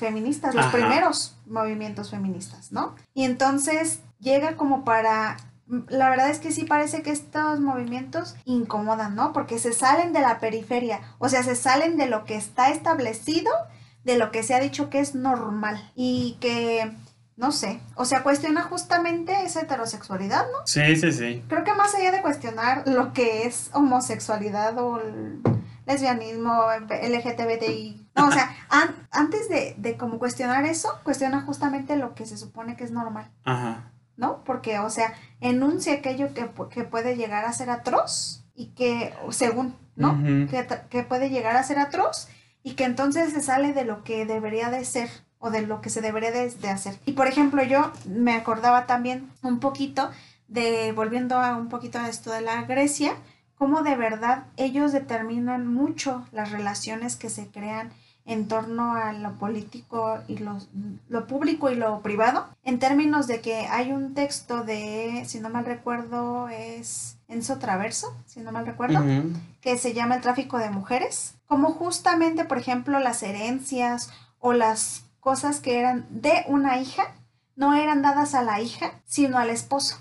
feministas, 0.00 0.56
los 0.56 0.66
primeros 0.66 1.36
movimientos 1.46 2.10
feministas, 2.10 2.72
¿no? 2.72 2.96
Y 3.14 3.22
entonces 3.22 4.00
llega 4.18 4.56
como 4.56 4.84
para 4.84 5.36
la 5.88 6.10
verdad 6.10 6.30
es 6.30 6.40
que 6.40 6.50
sí 6.50 6.64
parece 6.64 7.02
que 7.02 7.10
estos 7.10 7.60
movimientos 7.60 8.34
incomodan, 8.46 9.14
¿no? 9.14 9.32
Porque 9.32 9.60
se 9.60 9.72
salen 9.72 10.12
de 10.12 10.22
la 10.22 10.40
periferia, 10.40 11.02
o 11.18 11.28
sea, 11.28 11.44
se 11.44 11.54
salen 11.54 11.96
de 11.96 12.06
lo 12.06 12.24
que 12.24 12.36
está 12.36 12.70
establecido, 12.70 13.52
de 14.08 14.16
lo 14.16 14.30
que 14.30 14.42
se 14.42 14.54
ha 14.54 14.60
dicho 14.60 14.88
que 14.88 15.00
es 15.00 15.14
normal 15.14 15.92
y 15.94 16.38
que, 16.40 16.90
no 17.36 17.52
sé, 17.52 17.78
o 17.94 18.06
sea, 18.06 18.22
cuestiona 18.22 18.62
justamente 18.62 19.34
esa 19.44 19.60
heterosexualidad, 19.60 20.46
¿no? 20.50 20.66
Sí, 20.66 20.96
sí, 20.96 21.12
sí. 21.12 21.44
Creo 21.46 21.62
que 21.62 21.74
más 21.74 21.94
allá 21.94 22.10
de 22.10 22.22
cuestionar 22.22 22.88
lo 22.88 23.12
que 23.12 23.46
es 23.46 23.68
homosexualidad 23.74 24.78
o 24.78 24.98
lesbianismo, 25.86 26.68
LGTBTI. 26.88 28.08
No, 28.16 28.28
o 28.28 28.32
sea, 28.32 28.50
antes 29.10 29.50
de, 29.50 29.74
de 29.76 29.98
como 29.98 30.18
cuestionar 30.18 30.64
eso, 30.64 30.98
cuestiona 31.02 31.42
justamente 31.42 31.96
lo 31.96 32.14
que 32.14 32.24
se 32.24 32.38
supone 32.38 32.76
que 32.76 32.84
es 32.84 32.90
normal. 32.90 33.30
Ajá. 33.44 33.92
¿No? 34.16 34.42
Porque, 34.42 34.78
o 34.78 34.88
sea, 34.88 35.12
enuncia 35.40 35.92
aquello 35.92 36.32
que, 36.32 36.50
que 36.70 36.84
puede 36.84 37.14
llegar 37.14 37.44
a 37.44 37.52
ser 37.52 37.68
atroz 37.68 38.42
y 38.54 38.68
que, 38.68 39.12
según, 39.32 39.76
¿no? 39.96 40.18
que, 40.48 40.66
que 40.88 41.02
puede 41.02 41.28
llegar 41.28 41.56
a 41.56 41.62
ser 41.62 41.78
atroz 41.78 42.28
y 42.68 42.74
que 42.74 42.84
entonces 42.84 43.32
se 43.32 43.40
sale 43.40 43.72
de 43.72 43.86
lo 43.86 44.04
que 44.04 44.26
debería 44.26 44.68
de 44.68 44.84
ser 44.84 45.08
o 45.38 45.50
de 45.50 45.62
lo 45.62 45.80
que 45.80 45.88
se 45.88 46.02
debería 46.02 46.30
de, 46.30 46.68
hacer. 46.68 46.98
Y 47.06 47.12
por 47.12 47.26
ejemplo, 47.26 47.62
yo 47.62 47.92
me 48.06 48.34
acordaba 48.34 48.84
también 48.84 49.30
un 49.42 49.58
poquito 49.58 50.10
de, 50.48 50.92
volviendo 50.92 51.36
a 51.38 51.56
un 51.56 51.70
poquito 51.70 51.98
a 51.98 52.10
esto 52.10 52.30
de 52.30 52.42
la 52.42 52.64
Grecia, 52.64 53.14
cómo 53.54 53.80
de 53.82 53.96
verdad 53.96 54.44
ellos 54.58 54.92
determinan 54.92 55.66
mucho 55.66 56.26
las 56.30 56.52
relaciones 56.52 57.16
que 57.16 57.30
se 57.30 57.46
crean 57.48 57.90
en 58.26 58.48
torno 58.48 58.94
a 58.94 59.14
lo 59.14 59.32
político 59.38 60.18
y 60.28 60.36
lo, 60.36 60.58
lo, 61.08 61.26
público 61.26 61.70
y 61.70 61.74
lo 61.74 62.02
privado, 62.02 62.48
en 62.64 62.78
términos 62.78 63.26
de 63.26 63.40
que 63.40 63.60
hay 63.68 63.92
un 63.92 64.12
texto 64.12 64.62
de, 64.62 65.22
si 65.26 65.40
no 65.40 65.48
mal 65.48 65.64
recuerdo, 65.64 66.50
es 66.50 67.17
Enzo 67.28 67.58
Traverso, 67.58 68.16
si 68.26 68.40
no 68.40 68.52
mal 68.52 68.66
recuerdo, 68.66 69.04
que 69.60 69.76
se 69.78 69.92
llama 69.92 70.16
El 70.16 70.22
tráfico 70.22 70.58
de 70.58 70.70
mujeres, 70.70 71.34
como 71.46 71.72
justamente, 71.72 72.44
por 72.44 72.58
ejemplo, 72.58 72.98
las 72.98 73.22
herencias 73.22 74.10
o 74.38 74.54
las 74.54 75.04
cosas 75.20 75.60
que 75.60 75.78
eran 75.78 76.06
de 76.10 76.44
una 76.48 76.80
hija, 76.80 77.14
no 77.54 77.74
eran 77.74 78.02
dadas 78.02 78.34
a 78.34 78.42
la 78.42 78.60
hija, 78.60 78.92
sino 79.04 79.38
al 79.38 79.50
esposo 79.50 79.98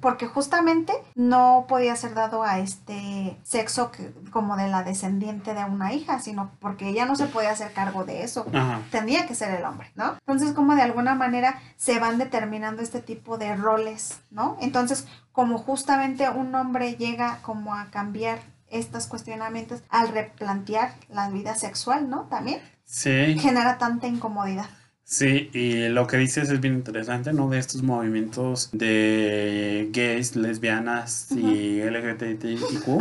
porque 0.00 0.26
justamente 0.26 0.92
no 1.14 1.66
podía 1.68 1.94
ser 1.96 2.14
dado 2.14 2.42
a 2.42 2.58
este 2.58 3.38
sexo 3.42 3.92
como 4.30 4.56
de 4.56 4.68
la 4.68 4.82
descendiente 4.82 5.54
de 5.54 5.64
una 5.64 5.92
hija, 5.92 6.18
sino 6.18 6.50
porque 6.60 6.88
ella 6.88 7.04
no 7.04 7.16
se 7.16 7.26
podía 7.26 7.50
hacer 7.50 7.72
cargo 7.72 8.04
de 8.04 8.22
eso, 8.22 8.46
tenía 8.90 9.26
que 9.26 9.34
ser 9.34 9.54
el 9.54 9.64
hombre, 9.64 9.90
¿no? 9.94 10.14
Entonces 10.26 10.52
como 10.52 10.74
de 10.74 10.82
alguna 10.82 11.14
manera 11.14 11.60
se 11.76 11.98
van 11.98 12.18
determinando 12.18 12.82
este 12.82 13.00
tipo 13.00 13.38
de 13.38 13.56
roles, 13.56 14.20
¿no? 14.30 14.56
Entonces 14.60 15.06
como 15.32 15.58
justamente 15.58 16.28
un 16.28 16.54
hombre 16.54 16.94
llega 16.94 17.38
como 17.42 17.74
a 17.74 17.90
cambiar 17.90 18.38
estos 18.70 19.06
cuestionamientos 19.06 19.82
al 19.88 20.08
replantear 20.08 20.94
la 21.08 21.28
vida 21.28 21.54
sexual, 21.54 22.08
¿no? 22.08 22.22
También. 22.22 22.60
Sí. 22.84 23.38
Genera 23.38 23.78
tanta 23.78 24.06
incomodidad. 24.06 24.66
Sí, 25.10 25.50
y 25.52 25.88
lo 25.88 26.06
que 26.06 26.18
dices 26.18 26.50
es 26.50 26.60
bien 26.60 26.74
interesante, 26.74 27.32
¿no? 27.32 27.50
De 27.50 27.58
estos 27.58 27.82
movimientos 27.82 28.70
de 28.72 29.88
gays, 29.92 30.36
lesbianas 30.36 31.32
y 31.32 31.82
LGBTIQ. 31.82 33.00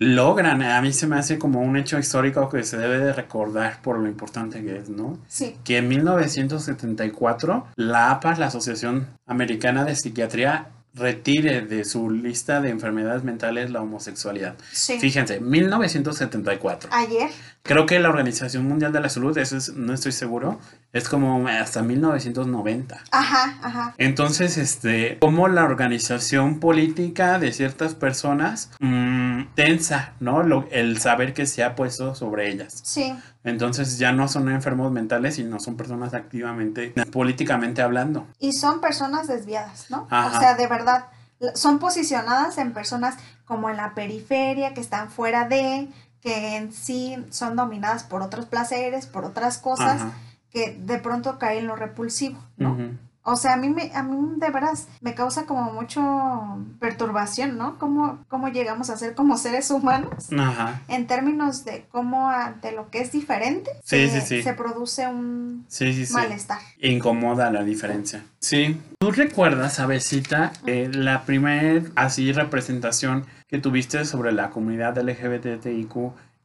logran, 0.00 0.62
a 0.62 0.80
mí 0.80 0.92
se 0.94 1.06
me 1.06 1.16
hace 1.16 1.38
como 1.38 1.60
un 1.60 1.76
hecho 1.76 1.98
histórico 1.98 2.48
que 2.48 2.64
se 2.64 2.78
debe 2.78 2.98
de 2.98 3.12
recordar 3.12 3.82
por 3.82 3.98
lo 3.98 4.08
importante 4.08 4.64
que 4.64 4.78
es, 4.78 4.88
¿no? 4.88 5.18
Sí. 5.28 5.56
Que 5.62 5.76
en 5.76 5.88
1974 5.88 7.66
la 7.76 8.10
APA, 8.10 8.36
la 8.36 8.46
Asociación 8.46 9.06
Americana 9.26 9.84
de 9.84 9.94
Psiquiatría, 9.94 10.68
retire 10.94 11.62
de 11.62 11.84
su 11.84 12.10
lista 12.10 12.60
de 12.60 12.70
enfermedades 12.70 13.22
mentales 13.22 13.70
la 13.70 13.80
homosexualidad. 13.80 14.56
Sí. 14.72 14.98
Fíjense, 14.98 15.40
1974. 15.40 16.90
Ayer. 16.92 17.30
Creo 17.62 17.86
que 17.86 18.00
la 18.00 18.08
Organización 18.08 18.66
Mundial 18.66 18.92
de 18.92 19.00
la 19.00 19.08
Salud, 19.08 19.36
eso 19.36 19.56
es, 19.56 19.74
no 19.74 19.92
estoy 19.92 20.12
seguro, 20.12 20.58
es 20.92 21.08
como 21.08 21.46
hasta 21.46 21.82
1990. 21.82 23.04
Ajá, 23.12 23.58
ajá. 23.62 23.94
Entonces, 23.98 24.56
este, 24.56 25.18
como 25.20 25.46
la 25.46 25.64
organización 25.64 26.58
política 26.58 27.38
de 27.38 27.52
ciertas 27.52 27.94
personas 27.94 28.70
mmm, 28.80 29.42
tensa, 29.54 30.14
¿no? 30.20 30.42
Lo, 30.42 30.66
el 30.70 30.98
saber 31.00 31.34
que 31.34 31.46
se 31.46 31.62
ha 31.62 31.76
puesto 31.76 32.14
sobre 32.14 32.50
ellas. 32.50 32.80
Sí. 32.82 33.14
Entonces 33.42 33.98
ya 33.98 34.12
no 34.12 34.28
son 34.28 34.50
enfermos 34.50 34.92
mentales, 34.92 35.36
sino 35.36 35.58
son 35.60 35.76
personas 35.76 36.12
activamente, 36.12 36.92
políticamente 37.10 37.80
hablando. 37.80 38.26
Y 38.38 38.52
son 38.52 38.80
personas 38.80 39.28
desviadas, 39.28 39.90
¿no? 39.90 40.02
O 40.10 40.38
sea, 40.38 40.54
de 40.54 40.66
verdad, 40.66 41.06
son 41.54 41.78
posicionadas 41.78 42.58
en 42.58 42.72
personas 42.72 43.16
como 43.44 43.70
en 43.70 43.78
la 43.78 43.94
periferia, 43.94 44.74
que 44.74 44.80
están 44.80 45.10
fuera 45.10 45.48
de, 45.48 45.88
que 46.20 46.56
en 46.56 46.72
sí 46.72 47.16
son 47.30 47.56
dominadas 47.56 48.04
por 48.04 48.22
otros 48.22 48.46
placeres, 48.46 49.06
por 49.06 49.24
otras 49.24 49.58
cosas, 49.58 50.02
que 50.50 50.78
de 50.78 50.98
pronto 50.98 51.38
caen 51.38 51.60
en 51.60 51.66
lo 51.66 51.76
repulsivo, 51.76 52.38
¿no? 52.58 52.76
O 53.22 53.36
sea, 53.36 53.52
a 53.52 53.56
mí, 53.58 53.68
me, 53.68 53.92
a 53.94 54.02
mí 54.02 54.16
de 54.38 54.50
veras 54.50 54.88
me 55.02 55.14
causa 55.14 55.44
como 55.44 55.72
mucho 55.72 56.00
perturbación, 56.78 57.58
¿no? 57.58 57.78
¿Cómo, 57.78 58.24
cómo 58.28 58.48
llegamos 58.48 58.88
a 58.88 58.96
ser 58.96 59.14
como 59.14 59.36
seres 59.36 59.70
humanos 59.70 60.28
Ajá. 60.36 60.80
en 60.88 61.06
términos 61.06 61.64
de 61.66 61.84
cómo 61.90 62.30
ante 62.30 62.72
lo 62.72 62.88
que 62.90 63.00
es 63.02 63.12
diferente 63.12 63.70
Sí, 63.84 64.08
se, 64.08 64.20
sí, 64.22 64.26
sí. 64.38 64.42
se 64.42 64.54
produce 64.54 65.06
un 65.06 65.66
Sí, 65.68 65.92
sí, 65.92 66.06
sí. 66.06 66.14
malestar. 66.14 66.58
Incomoda 66.80 67.50
la 67.50 67.62
diferencia. 67.62 68.24
Sí. 68.40 68.80
¿Tú 68.98 69.10
recuerdas, 69.12 69.80
Abecita, 69.80 70.52
eh, 70.66 70.88
la 70.92 71.22
primer 71.24 71.92
así 71.96 72.32
representación 72.32 73.26
que 73.48 73.58
tuviste 73.58 74.04
sobre 74.06 74.32
la 74.32 74.48
comunidad 74.50 74.96
LGBTIQ 74.98 75.94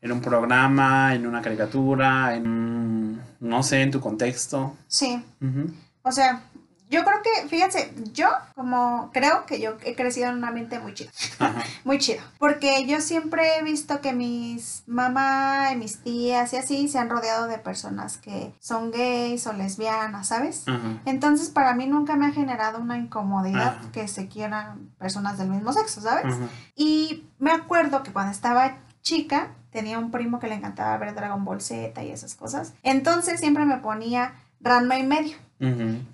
en 0.02 0.12
un 0.12 0.22
programa, 0.22 1.16
en 1.16 1.26
una 1.26 1.42
caricatura, 1.42 2.36
en 2.36 3.22
no 3.40 3.64
sé, 3.64 3.82
en 3.82 3.92
tu 3.92 4.02
contexto? 4.02 4.76
Sí. 4.88 5.24
Ujú. 5.42 5.72
O 6.04 6.12
sea, 6.12 6.42
yo 6.90 7.04
creo 7.04 7.22
que, 7.24 7.48
fíjense, 7.48 7.94
yo 8.14 8.28
como 8.56 9.10
creo 9.14 9.46
que 9.46 9.60
yo 9.60 9.78
he 9.84 9.96
crecido 9.96 10.30
en 10.30 10.36
un 10.36 10.44
ambiente 10.44 10.80
muy 10.80 10.94
chido. 10.94 11.12
Ajá. 11.40 11.64
Muy 11.84 12.00
chido. 12.00 12.22
Porque 12.40 12.86
yo 12.88 13.00
siempre 13.00 13.58
he 13.58 13.64
visto 13.64 14.02
que 14.02 14.14
mis 14.14 14.84
mamá 14.88 15.72
y 15.72 15.76
mis 15.76 16.00
tías 16.00 16.52
y 16.54 16.58
así 16.58 16.88
se 16.88 16.98
han 16.98 17.10
rodeado 17.10 17.48
de 17.48 17.58
personas 17.58 18.18
que 18.18 18.54
son 18.60 18.92
gays 18.92 19.46
o 19.48 19.54
lesbianas, 19.54 20.28
¿sabes? 20.28 20.68
Ajá. 20.68 21.02
Entonces 21.06 21.50
para 21.50 21.76
mí 21.76 21.86
nunca 21.86 22.16
me 22.16 22.26
ha 22.26 22.32
generado 22.32 22.80
una 22.80 22.98
incomodidad 22.98 23.78
Ajá. 23.80 23.92
que 23.92 24.08
se 24.08 24.28
quieran 24.28 24.90
personas 24.98 25.38
del 25.38 25.50
mismo 25.50 25.74
sexo, 25.74 26.02
¿sabes? 26.02 26.36
Y 26.76 27.28
me 27.40 27.52
acuerdo 27.52 28.04
que 28.04 28.12
cuando 28.12 28.32
estaba 28.32 28.78
chica 29.02 29.50
tenía 29.72 30.00
un 30.00 30.10
primo 30.10 30.40
que 30.40 30.48
le 30.48 30.56
encantaba 30.56 30.98
ver 30.98 31.14
Dragon 31.14 31.44
Ball 31.46 31.62
Z 31.62 32.02
y 32.04 32.10
esas 32.10 32.34
cosas. 32.36 32.74
Entonces 32.82 33.40
siempre 33.40 33.66
me 33.66 33.78
ponía 33.78 34.34
Ranma 34.66 34.98
y 34.98 35.04
medio. 35.04 35.38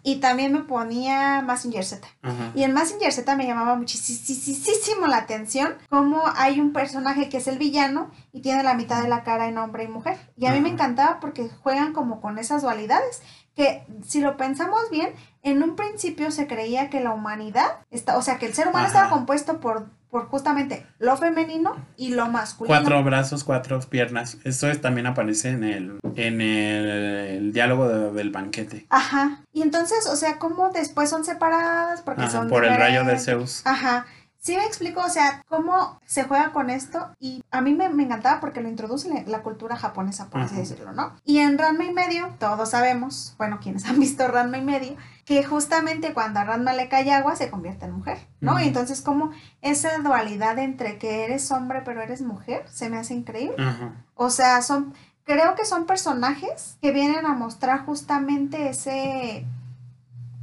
Y 0.04 0.18
también 0.18 0.54
me 0.54 0.60
ponía 0.60 1.42
Massinger 1.42 1.84
Z. 1.84 2.08
Y 2.54 2.64
en 2.64 2.74
Massinger 2.74 3.12
Z 3.12 3.36
me 3.36 3.48
llamaba 3.48 3.76
muchísimo 3.76 5.08
la 5.08 5.18
atención 5.18 5.74
cómo 5.90 6.22
hay 6.36 6.60
un 6.60 6.74
personaje 6.74 7.28
que 7.28 7.38
es 7.38 7.48
el 7.48 7.58
villano 7.58 8.12
y 8.32 8.42
tiene 8.42 8.62
la 8.62 8.76
mitad 8.76 9.02
de 9.02 9.10
la 9.10 9.24
cara 9.24 9.48
en 9.48 9.58
hombre 9.58 9.86
y 9.86 9.88
mujer. 9.88 10.20
Y 10.38 10.46
a 10.46 10.52
mí 10.54 10.62
me 10.62 10.70
encantaba 10.70 11.20
porque 11.20 11.50
juegan 11.64 11.92
como 11.92 12.22
con 12.22 12.38
esas 12.38 12.62
dualidades 12.62 13.24
que 13.56 13.84
si 14.06 14.22
lo 14.22 14.38
pensamos 14.38 14.80
bien, 14.92 15.12
en 15.44 15.62
un 15.64 15.76
principio 15.76 16.32
se 16.32 16.48
creía 16.48 16.90
que 16.90 17.00
la 17.02 17.12
humanidad, 17.12 17.80
está, 17.90 18.18
o 18.18 18.22
sea, 18.22 18.38
que 18.38 18.46
el 18.46 18.54
ser 18.54 18.68
humano 18.68 18.86
Ajá. 18.88 18.96
estaba 18.98 19.10
compuesto 19.10 19.60
por, 19.60 19.88
por 20.10 20.28
justamente 20.28 20.86
lo 21.00 21.18
femenino 21.18 21.76
y 21.98 22.14
lo 22.14 22.28
masculino. 22.28 22.76
Cuatro 22.80 23.04
brazos, 23.04 23.44
cuatro 23.44 23.80
piernas. 23.82 24.38
Eso 24.44 24.70
es- 24.70 24.80
también 24.82 25.08
aparece 25.08 25.50
en 25.50 25.64
el, 25.64 26.00
en 26.16 26.42
el, 26.42 26.86
el 26.88 27.54
diálogo 27.54 27.88
de- 27.88 28.12
del 28.12 28.30
banquete. 28.30 28.86
Ajá. 28.90 29.42
Y 29.54 29.62
entonces, 29.64 30.06
o 30.08 30.16
sea, 30.16 30.38
cómo 30.38 30.70
después 30.70 31.10
son 31.10 31.24
separadas 31.26 32.02
porque 32.02 32.22
Ajá, 32.24 32.32
son 32.32 32.48
por 32.50 32.66
el 32.66 32.76
rayo 32.76 33.04
de. 33.04 33.20
Zeus. 33.20 33.62
Ajá. 33.66 34.06
Sí 34.42 34.58
me 34.58 34.66
explico, 34.66 35.02
o 35.02 35.10
sea, 35.10 35.44
cómo 35.48 36.00
se 36.04 36.24
juega 36.24 36.52
con 36.52 36.72
esto 36.72 37.12
y 37.20 37.44
a 37.52 37.62
mí 37.62 37.76
me, 37.76 37.90
me 37.90 38.02
encantaba 38.02 38.40
porque 38.40 38.60
lo 38.60 38.70
introduce 38.70 39.08
la, 39.08 39.22
la 39.28 39.44
cultura 39.44 39.76
japonesa, 39.76 40.32
por 40.32 40.42
así 40.42 40.56
decirlo, 40.56 40.94
¿no? 40.94 41.14
Y 41.24 41.38
en 41.38 41.60
Ranma 41.60 41.86
y 41.86 41.94
medio, 41.94 42.28
todos 42.40 42.72
sabemos, 42.72 43.36
bueno, 43.38 43.60
quienes 43.62 43.86
han 43.90 44.00
visto 44.00 44.28
Ranma 44.28 44.58
y 44.58 44.64
medio, 44.64 44.96
que 45.26 45.44
justamente 45.44 46.16
cuando 46.16 46.40
a 46.40 46.44
Ranma 46.44 46.74
le 46.74 46.90
cae 46.90 47.12
agua 47.12 47.36
se 47.36 47.52
convierte 47.52 47.86
en 47.86 47.92
mujer, 47.92 48.18
¿no? 48.40 48.60
Y 48.60 48.64
entonces 48.64 49.02
como 49.02 49.30
esa 49.62 49.96
dualidad 50.00 50.58
entre 50.58 50.98
que 50.98 51.24
eres 51.24 51.52
hombre 51.52 51.84
pero 51.86 52.02
eres 52.02 52.24
mujer 52.24 52.66
se 52.68 52.90
me 52.90 52.98
hace 52.98 53.14
increíble. 53.14 53.64
Ajá. 53.64 53.94
O 54.16 54.32
sea, 54.32 54.64
son, 54.64 54.96
creo 55.24 55.54
que 55.54 55.66
son 55.66 55.86
personajes 55.86 56.80
que 56.82 56.92
vienen 56.92 57.28
a 57.28 57.36
mostrar 57.36 57.86
justamente 57.86 58.70
ese 58.70 59.46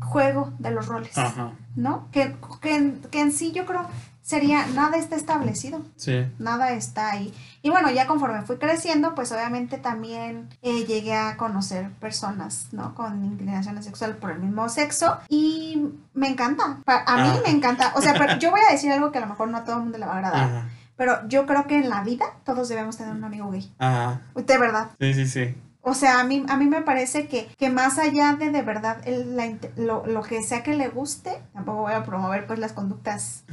juego 0.01 0.53
de 0.61 0.71
los 0.71 0.87
roles. 0.87 1.19
Ajá. 1.19 1.53
¿No? 1.79 2.09
Que, 2.13 2.37
que, 2.61 2.75
en- 2.77 3.01
que 3.11 3.21
en 3.21 3.33
sí 3.33 3.53
yo 3.53 3.65
creo 3.67 3.87
sería, 4.21 4.67
nada 4.75 4.99
está 4.99 5.17
establecido, 5.17 5.81
Sí. 5.97 6.27
nada 6.39 6.73
está 6.73 7.11
ahí. 7.13 7.33
Y 7.63 7.71
bueno, 7.71 7.91
ya 7.91 8.07
conforme 8.07 8.43
fui 8.43 8.57
creciendo, 8.59 9.15
pues 9.15 9.33
obviamente 9.33 9.79
también 9.79 10.51
eh, 10.61 10.85
llegué 10.85 11.15
a 11.15 11.39
conocer 11.39 11.91
personas, 11.93 12.67
¿no? 12.73 12.95
Con 12.95 13.25
inclinaciones 13.25 13.87
sexuales 13.87 14.17
por 14.17 14.31
el 14.33 14.41
mismo 14.41 14.69
sexo 14.69 15.17
y 15.31 15.83
me 16.13 16.29
encanta, 16.29 16.65
a 16.87 17.17
mí 17.23 17.29
Ah. 17.33 17.41
me 17.43 17.51
encanta, 17.51 17.93
o 17.97 18.03
sea, 18.03 18.13
pero 18.19 18.39
yo 18.39 18.51
voy 18.51 18.61
a 18.69 18.73
decir 18.73 18.93
algo 18.93 19.11
que 19.13 19.19
a 19.19 19.23
lo 19.23 19.29
mejor 19.29 19.49
no 19.49 19.57
a 19.57 19.65
todo 19.65 19.77
el 19.77 19.83
mundo 19.85 19.97
le 19.99 20.05
va 20.05 20.13
a 20.13 20.17
agradar, 20.17 20.45
Ajá. 20.45 20.69
pero 20.97 21.27
yo 21.29 21.47
creo 21.47 21.67
que 21.67 21.77
en 21.79 21.89
la 21.89 22.03
vida 22.03 22.27
todos 22.45 22.69
debemos 22.69 22.99
tener 22.99 23.15
un 23.15 23.25
amigo 23.25 23.51
gay, 23.51 23.73
Ajá. 23.79 24.21
de 24.35 24.59
verdad. 24.59 24.91
Sí, 25.01 25.15
sí, 25.15 25.27
sí. 25.27 25.55
O 25.89 25.95
sea, 25.95 26.21
a 26.21 26.25
mí, 26.25 26.45
a 26.49 26.57
mí 26.57 26.67
me 26.67 26.83
parece 26.83 27.27
que, 27.29 27.49
que 27.59 27.71
más 27.71 27.99
allá 27.99 28.35
de 28.39 28.51
de 28.51 28.63
verdad 28.63 28.99
el- 29.05 29.37
la 29.37 29.53
lo, 29.77 30.07
lo 30.07 30.23
que 30.23 30.43
sea 30.43 30.63
que 30.63 30.75
le 30.75 30.89
guste, 30.89 31.43
tampoco 31.53 31.83
voy 31.83 31.93
a 31.95 32.05
promover 32.05 32.47
pues 32.47 32.59
las 32.59 32.73
conductas 32.73 33.45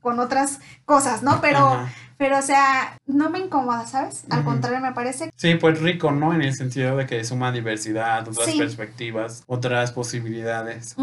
con 0.00 0.20
otras 0.20 0.60
cosas, 0.84 1.22
¿no? 1.24 1.40
Pero, 1.40 1.58
Ajá. 1.58 1.88
pero 2.16 2.38
o 2.38 2.42
sea, 2.42 2.96
no 3.06 3.28
me 3.30 3.40
incomoda, 3.40 3.86
¿sabes? 3.86 4.24
Al 4.30 4.44
contrario, 4.44 4.80
me 4.80 4.92
parece... 4.92 5.32
Sí, 5.34 5.56
pues 5.56 5.80
rico, 5.80 6.12
¿no? 6.12 6.32
En 6.32 6.42
el 6.42 6.54
sentido 6.54 6.96
de 6.96 7.06
que 7.06 7.24
suma 7.24 7.50
diversidad, 7.50 8.26
otras 8.28 8.46
Sí. 8.50 8.56
perspectivas, 8.58 9.42
otras 9.48 9.90
posibilidades, 9.90 10.94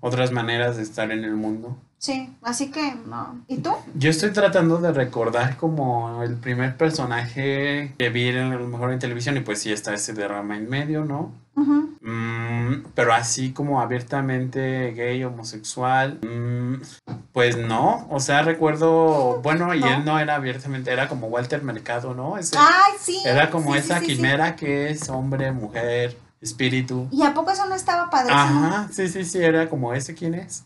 otras 0.00 0.30
maneras 0.30 0.76
de 0.76 0.84
estar 0.84 1.10
en 1.10 1.24
el 1.24 1.34
mundo. 1.34 1.76
Sí, 1.98 2.34
así 2.42 2.70
que 2.70 2.94
no. 3.06 3.40
¿Y 3.48 3.58
tú? 3.58 3.70
Yo 3.94 4.10
estoy 4.10 4.30
tratando 4.32 4.78
de 4.78 4.92
recordar 4.92 5.56
como 5.56 6.22
el 6.22 6.34
primer 6.36 6.76
personaje 6.76 7.94
que 7.98 8.10
vi 8.10 8.28
en, 8.28 8.52
a 8.52 8.56
lo 8.56 8.66
mejor 8.68 8.92
en 8.92 8.98
televisión 8.98 9.36
y 9.36 9.40
pues 9.40 9.60
sí 9.60 9.72
está 9.72 9.94
ese 9.94 10.12
de 10.12 10.26
Rama 10.28 10.56
en 10.56 10.68
medio, 10.68 11.04
¿no? 11.04 11.32
Mm, 12.02 12.84
pero 12.94 13.12
así 13.14 13.52
como 13.52 13.80
abiertamente 13.80 14.92
gay, 14.92 15.24
homosexual, 15.24 16.18
mm, 16.22 16.82
pues 17.32 17.56
no. 17.56 18.06
O 18.10 18.20
sea, 18.20 18.42
recuerdo, 18.42 19.40
bueno, 19.42 19.74
y 19.74 19.80
No. 19.80 19.86
él 19.88 20.04
no 20.04 20.18
era 20.18 20.34
abiertamente, 20.36 20.92
era 20.92 21.08
como 21.08 21.28
Walter 21.28 21.62
Mercado, 21.62 22.14
¿no? 22.14 22.38
Ese- 22.38 22.56
Ay, 22.58 22.92
sí. 23.00 23.22
era 23.24 23.50
como 23.50 23.72
sí, 23.72 23.78
esa 23.78 23.98
sí, 24.00 24.06
sí. 24.06 24.16
quimera 24.16 24.54
que 24.56 24.90
es 24.90 25.08
hombre, 25.08 25.50
mujer, 25.52 26.16
espíritu. 26.40 27.08
¿Y 27.10 27.22
a 27.22 27.34
poco 27.34 27.50
eso 27.50 27.66
no 27.66 27.74
estaba 27.74 28.08
padrísimo? 28.10 28.38
Ajá, 28.66 28.88
sí, 28.92 29.08
sí, 29.08 29.24
sí, 29.24 29.38
era 29.42 29.68
como 29.68 29.92
ese 29.94 30.14
quién 30.14 30.34
es. 30.34 30.64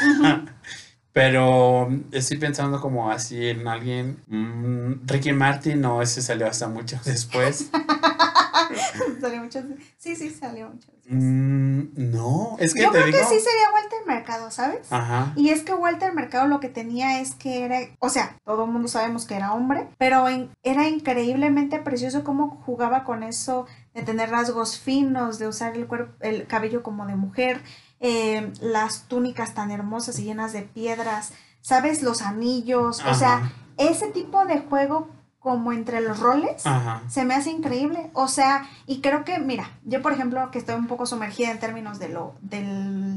Pero 1.12 1.88
estoy 2.10 2.38
pensando 2.38 2.80
como 2.80 3.08
así 3.10 3.46
en 3.48 3.68
alguien. 3.68 4.20
mm, 4.26 5.06
Ricky 5.06 5.32
Martin, 5.32 5.80
no, 5.80 6.02
ese 6.02 6.20
salió 6.20 6.48
hasta 6.48 6.66
mucho 6.66 6.98
después. 7.04 7.70
salió 9.20 9.42
muchas 9.42 9.64
Sí, 9.96 10.16
sí, 10.16 10.30
salió 10.30 10.68
muchas 10.70 10.90
veces. 10.92 11.04
Mm, 11.12 11.82
no, 11.96 12.56
es 12.58 12.74
que 12.74 12.82
Yo 12.82 12.90
te 12.90 12.94
creo 12.98 13.06
digo. 13.06 13.18
que 13.18 13.24
sí 13.26 13.38
sería 13.40 13.70
Walter 13.72 13.98
Mercado, 14.06 14.50
¿sabes? 14.50 14.90
Ajá. 14.90 15.32
Y 15.36 15.50
es 15.50 15.62
que 15.62 15.72
Walter 15.74 16.12
Mercado 16.14 16.48
lo 16.48 16.58
que 16.60 16.68
tenía 16.68 17.20
es 17.20 17.34
que 17.36 17.64
era, 17.64 17.78
o 18.00 18.08
sea, 18.08 18.36
todo 18.44 18.64
el 18.64 18.70
mundo 18.72 18.88
sabemos 18.88 19.24
que 19.26 19.34
era 19.36 19.52
hombre, 19.52 19.86
pero 19.98 20.28
en- 20.28 20.50
era 20.64 20.88
increíblemente 20.88 21.78
precioso 21.78 22.24
cómo 22.24 22.60
jugaba 22.66 23.04
con 23.04 23.22
eso 23.22 23.66
de 23.94 24.02
tener 24.02 24.30
rasgos 24.30 24.78
finos, 24.80 25.38
de 25.38 25.46
usar 25.46 25.76
el 25.76 25.86
cuerpo, 25.86 26.12
el 26.20 26.46
cabello 26.48 26.82
como 26.82 27.06
de 27.06 27.14
mujer, 27.16 27.60
eh, 28.00 28.52
las 28.60 29.08
túnicas 29.08 29.54
tan 29.54 29.70
hermosas 29.70 30.18
y 30.18 30.24
llenas 30.24 30.52
de 30.52 30.62
piedras, 30.62 31.32
¿sabes? 31.60 32.02
Los 32.02 32.22
anillos, 32.22 33.02
o 33.08 33.14
sea, 33.14 33.52
ese 33.76 34.08
tipo 34.08 34.44
de 34.44 34.60
juego 34.60 35.08
como 35.44 35.72
entre 35.72 36.00
los 36.00 36.20
roles. 36.20 36.66
Ajá. 36.66 37.02
Se 37.06 37.26
me 37.26 37.34
hace 37.34 37.50
increíble. 37.50 38.10
O 38.14 38.28
sea, 38.28 38.66
y 38.86 39.02
creo 39.02 39.24
que, 39.24 39.38
mira, 39.38 39.70
yo 39.84 40.00
por 40.00 40.14
ejemplo, 40.14 40.50
que 40.50 40.58
estoy 40.58 40.74
un 40.74 40.86
poco 40.86 41.04
sumergida 41.04 41.50
en 41.50 41.60
términos 41.60 41.98
de 41.98 42.08
lo, 42.08 42.34
de 42.40 42.62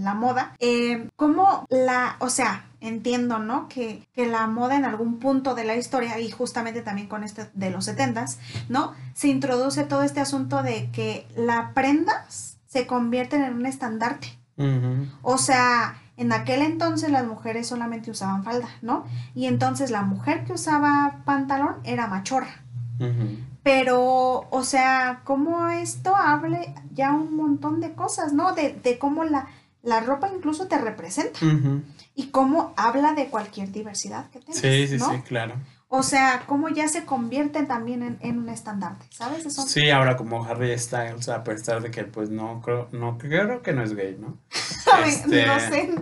la 0.02 0.14
moda, 0.14 0.54
eh, 0.60 1.10
como 1.16 1.66
la, 1.70 2.18
o 2.20 2.30
sea, 2.30 2.66
entiendo, 2.82 3.40
¿no? 3.40 3.70
Que, 3.70 4.06
que 4.14 4.28
la 4.28 4.46
moda 4.48 4.76
en 4.76 4.84
algún 4.84 5.20
punto 5.20 5.56
de 5.56 5.64
la 5.64 5.78
historia, 5.78 6.20
y 6.20 6.30
justamente 6.30 6.82
también 6.82 7.08
con 7.08 7.24
este 7.24 7.50
de 7.54 7.72
los 7.72 7.86
setentas, 7.86 8.40
¿no? 8.68 8.94
Se 9.14 9.30
introduce 9.30 9.86
todo 9.86 10.04
este 10.04 10.20
asunto 10.20 10.64
de 10.64 10.92
que 10.92 11.26
la 11.38 11.72
prendas 11.74 12.58
se 12.68 12.86
convierten 12.86 13.42
en 13.42 13.54
un 13.54 13.66
estandarte. 13.66 14.38
O 15.22 15.38
sea, 15.38 15.98
en 16.18 16.32
aquel 16.34 16.62
entonces 16.62 17.12
las 17.12 17.26
mujeres 17.26 17.68
solamente 17.68 18.10
usaban 18.12 18.44
falda, 18.44 18.68
¿no? 18.82 19.06
Y 19.36 19.46
entonces 19.46 19.92
la 19.92 20.02
mujer 20.02 20.46
que 20.46 20.54
usaba 20.54 21.22
pantalón 21.26 21.76
era 21.84 22.08
machorra. 22.08 22.64
Pero, 23.64 24.48
o 24.50 24.64
sea, 24.64 25.22
cómo 25.24 25.68
esto 25.68 26.16
hable 26.16 26.74
ya 26.94 27.12
un 27.12 27.36
montón 27.36 27.82
de 27.82 27.94
cosas, 27.94 28.34
¿no? 28.34 28.54
De, 28.54 28.74
de 28.74 28.98
cómo 28.98 29.24
la, 29.26 29.48
la 29.84 30.00
ropa 30.00 30.30
incluso 30.34 30.68
te 30.68 30.78
representa 30.78 31.40
y 32.16 32.28
cómo 32.30 32.74
habla 32.78 33.14
de 33.14 33.28
cualquier 33.28 33.72
diversidad 33.72 34.30
que 34.32 34.40
tengas, 34.40 34.58
Sí, 34.62 34.88
sí, 34.88 34.98
¿no? 34.98 35.12
sí, 35.12 35.22
claro. 35.22 35.56
O 35.90 36.04
sea, 36.04 36.44
cómo 36.48 36.68
ya 36.68 36.90
se 36.90 37.06
convierte 37.06 37.64
también 37.64 38.04
en, 38.04 38.18
en 38.22 38.40
un 38.40 38.50
estandarte, 38.50 39.06
¿sabes? 39.10 39.46
Eso, 39.46 39.62
Sí, 39.62 39.90
ahora 39.90 40.18
como 40.18 40.44
Harry 40.44 40.78
Styles, 40.78 41.30
a 41.30 41.44
pesar 41.46 41.82
de 41.82 41.92
que 41.92 42.04
pues 42.04 42.30
no 42.30 42.62
creo, 42.62 42.90
no 42.92 43.18
creo 43.18 43.62
que 43.62 43.72
no 43.72 43.84
es 43.84 43.96
gay, 43.96 44.18
¿no? 44.20 44.38
Este, 45.06 45.46
no 45.46 45.60
sé, 45.60 45.96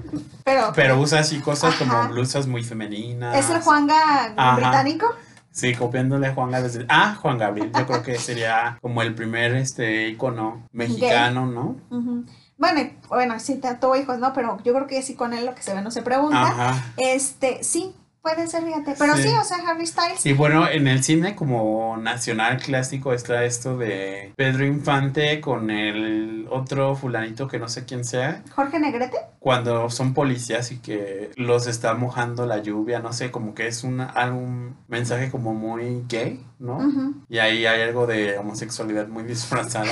pero, 0.43 0.71
Pero 0.75 0.99
usa 0.99 1.19
así 1.19 1.39
cosas 1.39 1.75
Ajá. 1.75 1.85
como 1.85 2.13
blusas 2.13 2.47
muy 2.47 2.63
femeninas. 2.63 3.35
¿es 3.35 3.49
el 3.49 3.61
Juanga 3.61 4.33
Ajá. 4.35 4.55
británico? 4.55 5.07
Sí, 5.51 5.73
copiándole 5.73 6.27
a 6.27 6.33
Juan 6.33 6.51
Gabriel. 6.51 6.85
Ah, 6.89 7.15
Juan 7.21 7.37
Gabriel. 7.37 7.71
Yo 7.77 7.85
creo 7.87 8.03
que 8.03 8.17
sería 8.17 8.77
como 8.81 9.01
el 9.01 9.15
primer 9.15 9.55
este 9.55 10.09
icono 10.09 10.67
mexicano, 10.71 11.45
¿no? 11.45 11.77
Ujú. 11.89 12.25
bueno, 12.57 12.81
y- 12.81 12.97
bueno, 13.07 13.39
sí 13.39 13.61
tuvo 13.79 13.95
hijos, 13.95 14.19
¿no? 14.19 14.33
Pero 14.33 14.57
yo 14.63 14.73
creo 14.73 14.85
que 14.87 15.01
sí 15.01 15.15
con 15.15 15.33
él 15.33 15.45
lo 15.45 15.55
que 15.55 15.61
se 15.61 15.73
ve 15.73 15.81
no 15.81 15.91
se 15.91 16.01
pregunta. 16.01 16.41
Ajá. 16.47 16.93
Este, 16.97 17.63
sí, 17.63 17.95
puede 18.25 18.47
ser, 18.47 18.63
fíjate. 18.63 18.95
Pero 18.97 19.15
sí, 19.17 19.21
Sí. 19.23 19.29
o 19.39 19.43
sea, 19.43 19.57
Harry 19.67 19.85
Styles. 19.85 20.25
Y 20.25 20.33
bueno, 20.33 20.67
en 20.67 20.87
el 20.87 21.03
cine 21.03 21.35
como 21.35 21.95
nacional 21.97 22.57
clásico 22.57 23.13
está 23.13 23.43
esto 23.43 23.77
de 23.77 24.33
Pedro 24.35 24.65
Infante 24.65 25.39
con 25.41 25.69
el 25.69 26.47
otro 26.49 26.95
fulanito 26.95 27.47
que 27.47 27.59
no 27.59 27.67
sé 27.69 27.85
quién 27.85 28.03
sea, 28.03 28.43
Jorge 28.55 28.79
Negrete. 28.79 29.17
cuando 29.39 29.89
son 29.91 30.13
policías 30.15 30.71
y 30.71 30.77
que 30.79 31.29
los 31.35 31.67
está 31.67 31.93
mojando 31.93 32.45
la 32.47 32.59
lluvia, 32.63 32.99
no 32.99 33.13
sé, 33.13 33.29
como 33.29 33.53
que 33.53 33.67
es 33.67 33.83
un, 33.83 34.01
algún 34.01 34.75
mensaje 34.87 35.29
como 35.29 35.53
muy 35.53 36.03
gay, 36.07 36.43
¿no? 36.57 36.79
Y 37.29 37.37
ahí 37.39 37.65
hay 37.67 37.81
algo 37.81 38.07
de 38.07 38.37
homosexualidad 38.39 39.07
muy 39.07 39.23
disfrazada. 39.35 39.91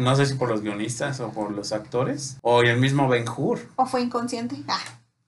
No 0.00 0.16
sé 0.16 0.26
si 0.26 0.34
por 0.34 0.48
los 0.48 0.62
guionistas 0.62 1.20
o 1.20 1.30
por 1.30 1.52
los 1.52 1.72
actores. 1.72 2.38
O 2.42 2.62
el 2.62 2.78
mismo 2.78 3.08
Ben 3.08 3.24
Hur. 3.28 3.60
O 3.76 3.86
fue 3.86 4.00
inconsciente. 4.02 4.56
Ah, 4.68 4.78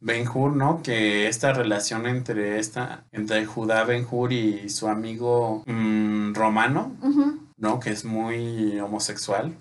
Ben 0.04 0.28
Hur, 0.28 0.54
¿no? 0.54 0.82
Que 0.82 1.28
esta 1.28 1.54
relación 1.54 2.06
entre 2.06 2.58
esta, 2.58 3.04
entre 3.10 3.46
Judá 3.46 3.84
Ben 3.84 4.06
Hur 4.08 4.34
y 4.34 4.68
su 4.68 4.86
amigo 4.86 5.62
mm, 5.66 6.34
romano, 6.34 6.92
¿no? 7.56 7.80
Que 7.80 7.90
es 7.90 8.04
muy 8.04 8.78
homosexual. 8.80 9.56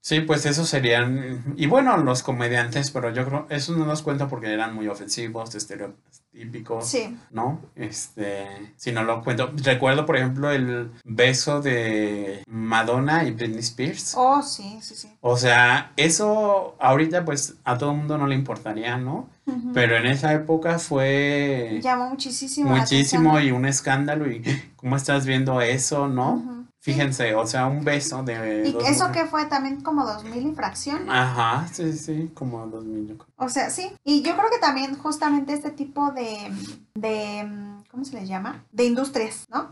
Sí, 0.00 0.20
pues 0.20 0.44
esos 0.46 0.68
serían. 0.68 1.54
Y 1.56 1.66
bueno, 1.66 1.96
los 1.98 2.22
comediantes, 2.22 2.90
pero 2.90 3.10
yo 3.12 3.24
creo. 3.24 3.46
Eso 3.48 3.76
no 3.76 3.86
nos 3.86 4.02
cuento 4.02 4.28
porque 4.28 4.52
eran 4.52 4.74
muy 4.74 4.88
ofensivos, 4.88 5.54
estereotípicos. 5.54 6.88
Sí. 6.88 7.16
¿no? 7.30 7.60
Este, 7.76 8.72
si 8.76 8.92
no 8.92 9.04
lo 9.04 9.22
cuento. 9.22 9.52
Recuerdo, 9.56 10.04
por 10.06 10.16
ejemplo, 10.16 10.50
el 10.50 10.90
beso 11.04 11.60
de 11.60 12.42
Madonna 12.48 13.24
y 13.24 13.32
Britney 13.32 13.60
Spears. 13.60 14.14
Oh, 14.16 14.42
sí, 14.42 14.78
sí, 14.80 14.94
sí. 14.94 15.08
O 15.20 15.36
sea, 15.36 15.92
eso 15.96 16.76
ahorita 16.80 17.24
pues 17.24 17.56
a 17.64 17.78
todo 17.78 17.92
el 17.92 17.98
mundo 17.98 18.18
no 18.18 18.26
le 18.26 18.34
importaría, 18.34 18.96
¿no? 18.96 19.28
Pero 19.74 19.96
en 19.96 20.06
esa 20.06 20.32
época 20.32 20.78
fue 20.78 21.80
Llamó 21.82 22.10
muchísimo. 22.10 22.70
muchísimo 22.70 23.40
y 23.40 23.50
un 23.50 23.66
escándalo 23.66 24.30
y 24.30 24.42
cómo 24.76 24.96
estás 24.96 25.26
viendo 25.26 25.60
eso, 25.60 26.08
¿no? 26.08 26.61
Fíjense, 26.82 27.36
o 27.36 27.46
sea, 27.46 27.66
un 27.66 27.84
beso 27.84 28.24
de... 28.24 28.64
Y 28.66 28.70
eso 28.84 29.06
mujeres. 29.06 29.10
que 29.12 29.24
fue 29.26 29.44
también 29.44 29.82
como 29.82 30.04
2000 30.04 30.42
infracción. 30.42 31.08
Ajá, 31.08 31.68
sí, 31.72 31.92
sí, 31.92 32.32
como 32.34 32.66
dos 32.66 32.84
mil. 32.84 33.06
yo 33.06 33.16
creo. 33.16 33.32
O 33.36 33.48
sea, 33.48 33.70
sí. 33.70 33.92
Y 34.02 34.22
yo 34.22 34.36
creo 34.36 34.50
que 34.50 34.58
también 34.58 34.98
justamente 34.98 35.52
este 35.52 35.70
tipo 35.70 36.10
de, 36.10 36.50
de 36.94 37.48
¿cómo 37.88 38.04
se 38.04 38.18
les 38.18 38.28
llama? 38.28 38.64
De 38.72 38.84
industrias, 38.84 39.46
¿no? 39.48 39.70